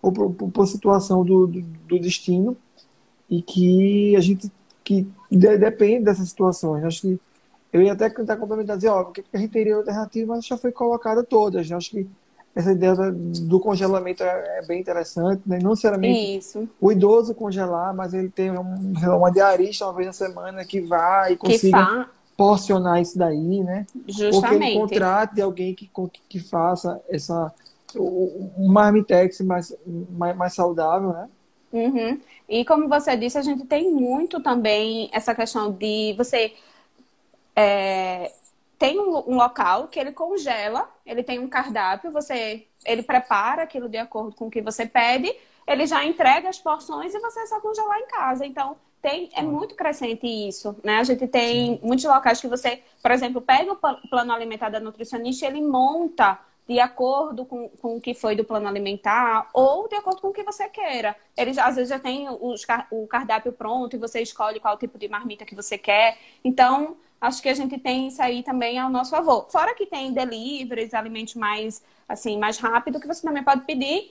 [0.00, 2.56] ou por, por, por situação do, do, do destino
[3.28, 4.50] e que a gente
[4.82, 6.84] que depende dessas situações.
[6.84, 7.20] Acho que
[7.72, 10.70] eu ia até tentar complementar dizer, ó, que a gente teria alternativa, mas já foi
[10.70, 11.68] colocada todas.
[11.68, 11.76] Né?
[11.76, 12.06] Acho que
[12.54, 15.58] essa ideia do congelamento é, é bem interessante, né?
[15.62, 16.68] não necessariamente Isso.
[16.78, 21.32] o idoso congelar, mas ele tem um, uma diarista uma vez na semana que vai
[21.32, 22.10] e consiga fa...
[22.36, 23.86] porcionar isso daí, né?
[24.06, 24.34] Justamente.
[24.36, 25.90] Ou que ele contrate alguém que,
[26.28, 27.50] que faça essa,
[27.96, 29.74] um marmitex mais,
[30.10, 31.28] mais, mais saudável, né?
[31.72, 32.20] Uhum.
[32.46, 36.52] E como você disse, a gente tem muito também essa questão de você
[37.54, 38.32] é,
[38.78, 43.88] tem um, um, local que ele congela, ele tem um cardápio, você ele prepara aquilo
[43.88, 45.34] de acordo com o que você pede,
[45.66, 48.44] ele já entrega as porções e você só congelar em casa.
[48.44, 50.98] Então tem, é muito crescente isso, né?
[50.98, 51.80] A gente tem Sim.
[51.82, 56.38] muitos locais que você, por exemplo, pega o plano alimentar da nutricionista e ele monta
[56.68, 60.32] de acordo com, com o que foi do plano alimentar ou de acordo com o
[60.32, 61.16] que você queira.
[61.36, 64.98] Ele já, às vezes já tem os, o cardápio pronto e você escolhe qual tipo
[64.98, 66.16] de marmita que você quer.
[66.44, 69.46] Então, acho que a gente tem isso aí também ao nosso favor.
[69.48, 74.10] Fora que tem deliveries, alimentos mais assim, mais rápido que você também pode pedir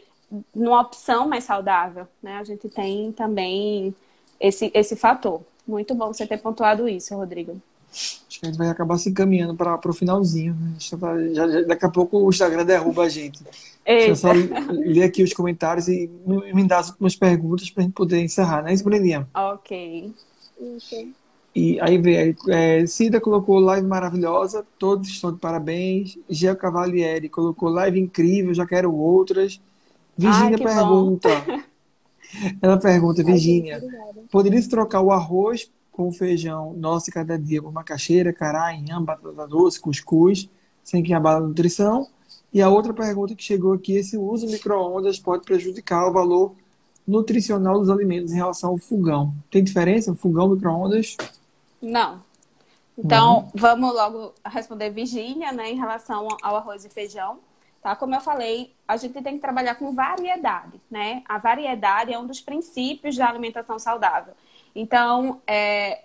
[0.56, 2.38] numa opção mais saudável, né?
[2.38, 3.94] A gente tem também
[4.40, 5.42] esse, esse fator.
[5.68, 7.62] Muito bom você ter pontuado isso, Rodrigo.
[7.92, 10.56] Acho que a gente vai acabar se encaminhando para o finalzinho.
[10.56, 10.76] Né?
[10.80, 10.98] Já,
[11.34, 13.44] já, daqui a pouco o Instagram derruba a gente.
[13.86, 14.32] Deixa eu só
[14.72, 18.62] ler aqui os comentários e me dar as últimas perguntas para a gente poder encerrar,
[18.62, 19.28] né, Brendinha?
[19.36, 20.14] Ok.
[21.54, 26.18] E aí vem, é, Cida colocou live maravilhosa, todos estão de parabéns.
[26.30, 29.60] Geo Cavalieri colocou live incrível, já quero outras.
[30.18, 31.30] Virgínia pergunta.
[32.62, 33.84] Ela pergunta, Virgínia,
[34.32, 39.80] poderia trocar o arroz com feijão nosso cada dia por macaxeira, cará, inhame, batata doce,
[39.80, 40.50] cuscuz,
[40.82, 42.08] sem que abala a nutrição?
[42.54, 46.08] E a outra pergunta que chegou aqui é se o uso de micro-ondas pode prejudicar
[46.08, 46.56] o valor
[47.08, 49.34] nutricional dos alimentos em relação ao fogão.
[49.50, 50.16] Tem diferença?
[50.16, 51.18] Fogão, micro-ondas?
[51.82, 52.22] Não.
[52.98, 53.52] Então, uhum.
[53.56, 57.40] vamos logo responder Virgínia, né, em relação ao arroz e feijão.
[57.82, 57.96] Tá?
[57.96, 61.24] Como eu falei, a gente tem que trabalhar com variedade, né?
[61.28, 64.36] A variedade é um dos princípios da alimentação saudável.
[64.76, 66.04] Então, é,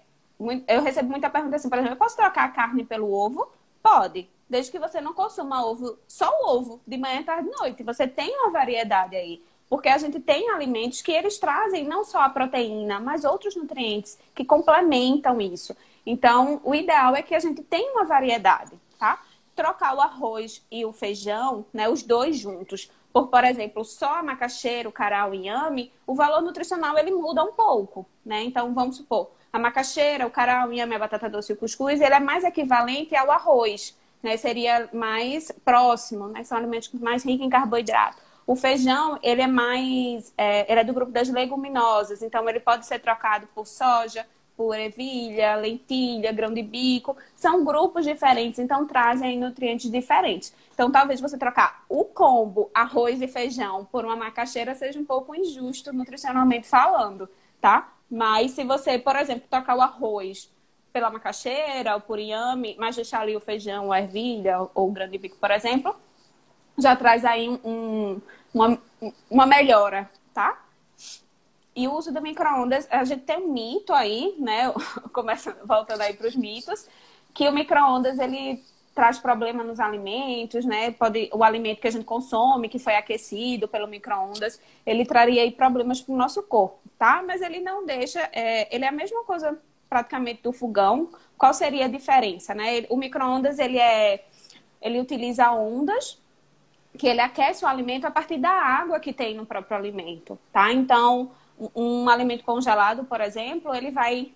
[0.67, 3.47] eu recebo muita pergunta assim, por exemplo, eu posso trocar a carne pelo ovo?
[3.83, 7.83] Pode, desde que você não consuma ovo, só o ovo, de manhã, tarde e noite.
[7.83, 9.45] Você tem uma variedade aí.
[9.69, 14.19] Porque a gente tem alimentos que eles trazem não só a proteína, mas outros nutrientes
[14.35, 15.77] que complementam isso.
[16.05, 19.21] Então, o ideal é que a gente tenha uma variedade, tá?
[19.57, 24.89] Trocar o arroz e o feijão, né, os dois juntos, por, por exemplo, só macaxeira,
[24.89, 28.45] o cará, o inhame, o valor nutricional ele muda um pouco, né?
[28.45, 32.01] Então, vamos supor, a macaxeira, o cará, o inhame, a batata doce e o cuscuz,
[32.01, 34.37] ele é mais equivalente ao arroz, né?
[34.37, 36.45] Seria mais próximo, né?
[36.45, 38.26] São alimentos mais ricos em carboidrato.
[38.47, 42.87] O feijão, ele é mais, é, ele é do grupo das leguminosas, então ele pode
[42.87, 44.25] ser trocado por soja,
[44.57, 50.55] por ervilha, lentilha, grão de bico, são grupos diferentes, então trazem nutrientes diferentes.
[50.73, 55.35] Então, talvez você trocar o combo arroz e feijão por uma macaxeira seja um pouco
[55.35, 57.29] injusto nutricionalmente falando,
[57.61, 57.93] tá?
[58.11, 60.51] Mas se você, por exemplo, trocar o arroz
[60.93, 65.09] pela macaxeira ou por inhame, mas deixar ali o feijão, a ervilha ou o grão
[65.09, 65.95] de bico, por exemplo,
[66.79, 68.21] já traz aí um,
[68.53, 68.79] uma,
[69.31, 70.63] uma melhora, tá?
[71.75, 74.73] E o uso do micro-ondas, a gente tem um mito aí, né?
[75.13, 76.89] Começa voltando aí para os mitos,
[77.35, 78.63] que o micro-ondas ele
[78.95, 80.91] traz problema nos alimentos, né?
[80.93, 85.51] Pode, o alimento que a gente consome, que foi aquecido pelo micro-ondas, ele traria aí
[85.51, 87.23] problemas para o nosso corpo, tá?
[87.27, 91.11] Mas ele não deixa, é, ele é a mesma coisa praticamente do fogão.
[91.37, 92.87] Qual seria a diferença, né?
[92.89, 94.25] O micro-ondas ele é,
[94.81, 96.19] ele utiliza ondas
[96.97, 100.73] que ele aquece o alimento a partir da água que tem no próprio alimento, tá?
[100.73, 101.31] Então
[101.75, 104.33] um alimento congelado, por exemplo, ele vai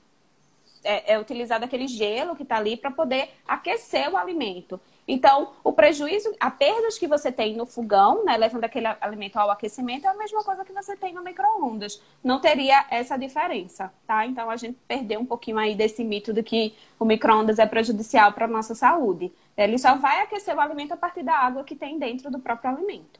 [0.82, 4.80] é, é utilizado aquele gelo que está ali para poder aquecer o alimento.
[5.06, 9.50] Então, o prejuízo, a perdas que você tem no fogão, né, levando aquele alimento ao
[9.50, 12.00] aquecimento, é a mesma coisa que você tem no micro-ondas.
[12.22, 14.24] Não teria essa diferença, tá?
[14.24, 18.32] Então, a gente perdeu um pouquinho aí desse mito de que o micro-ondas é prejudicial
[18.32, 19.32] para a nossa saúde.
[19.56, 22.70] Ele só vai aquecer o alimento a partir da água que tem dentro do próprio
[22.70, 23.18] alimento.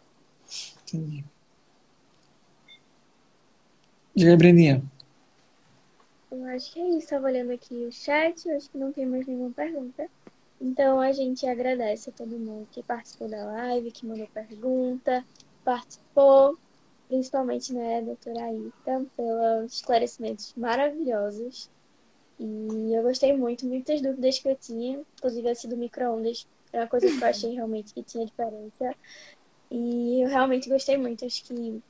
[0.84, 1.24] Entendi.
[4.14, 4.82] Diga Breninha.
[6.30, 6.98] Eu acho que é isso.
[6.98, 10.08] Estava olhando aqui o chat, eu acho que não tem mais nenhuma pergunta.
[10.60, 15.24] Então a gente agradece a todo mundo que participou da live, que mandou pergunta,
[15.64, 16.58] participou,
[17.08, 21.70] principalmente, né, doutora Aita, pelos esclarecimentos maravilhosos.
[22.38, 26.86] E eu gostei muito, muitas dúvidas que eu tinha, inclusive esse do micro-ondas, é uma
[26.86, 28.94] coisa que eu achei realmente que tinha diferença.
[29.70, 31.82] E eu realmente gostei muito, acho que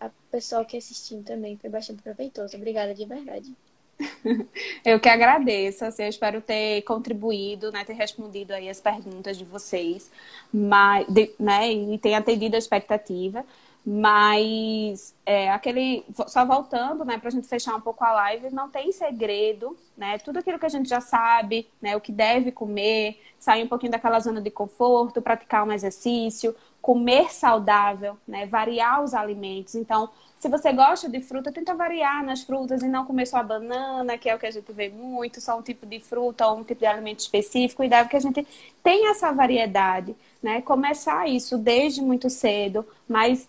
[0.00, 2.56] a pessoal que assistiu também foi bastante proveitoso.
[2.56, 3.54] Obrigada de verdade.
[4.84, 9.44] Eu que agradeço, assim, eu espero ter contribuído, né, ter respondido aí as perguntas de
[9.44, 10.10] vocês,
[10.52, 13.44] mas, de, né, e ter atendido a expectativa.
[13.88, 16.04] Mas é, aquele.
[16.26, 20.18] Só voltando, né, para a gente fechar um pouco a live, não tem segredo, né?
[20.18, 21.94] Tudo aquilo que a gente já sabe, né?
[21.94, 27.32] O que deve comer, sair um pouquinho daquela zona de conforto, praticar um exercício, comer
[27.32, 28.44] saudável, né?
[28.46, 29.76] Variar os alimentos.
[29.76, 33.42] Então, se você gosta de fruta, tenta variar nas frutas e não comer só a
[33.42, 36.58] banana, que é o que a gente vê muito, só um tipo de fruta ou
[36.58, 37.82] um tipo de alimento específico.
[37.82, 38.46] E deve que a gente
[38.82, 40.60] tenha essa variedade, né?
[40.60, 43.48] Começar isso desde muito cedo, mas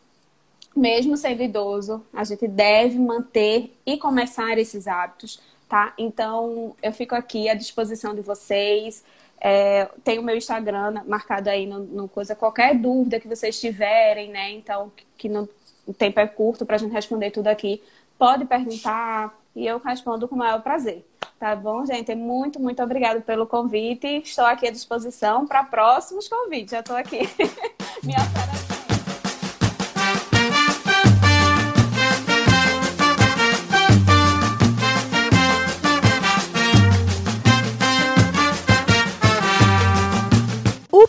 [0.77, 5.93] mesmo sendo idoso, a gente deve manter e começar esses hábitos, tá?
[5.97, 9.03] Então, eu fico aqui à disposição de vocês.
[9.39, 14.29] É, tem o meu Instagram marcado aí no, no, coisa, qualquer dúvida que vocês tiverem,
[14.29, 14.51] né?
[14.51, 15.49] Então, que no,
[15.87, 17.81] o tempo é curto para a gente responder tudo aqui,
[18.19, 21.03] pode perguntar e eu respondo com o maior prazer.
[21.39, 22.13] Tá bom, gente?
[22.13, 24.21] Muito, muito obrigada pelo convite.
[24.23, 26.71] Estou aqui à disposição para próximos convites.
[26.71, 27.19] Já estou aqui
[28.03, 28.66] me oferecendo.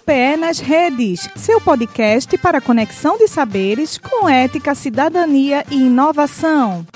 [0.08, 6.86] UPE nas redes, seu podcast para conexão de saberes com ética, cidadania e inovação.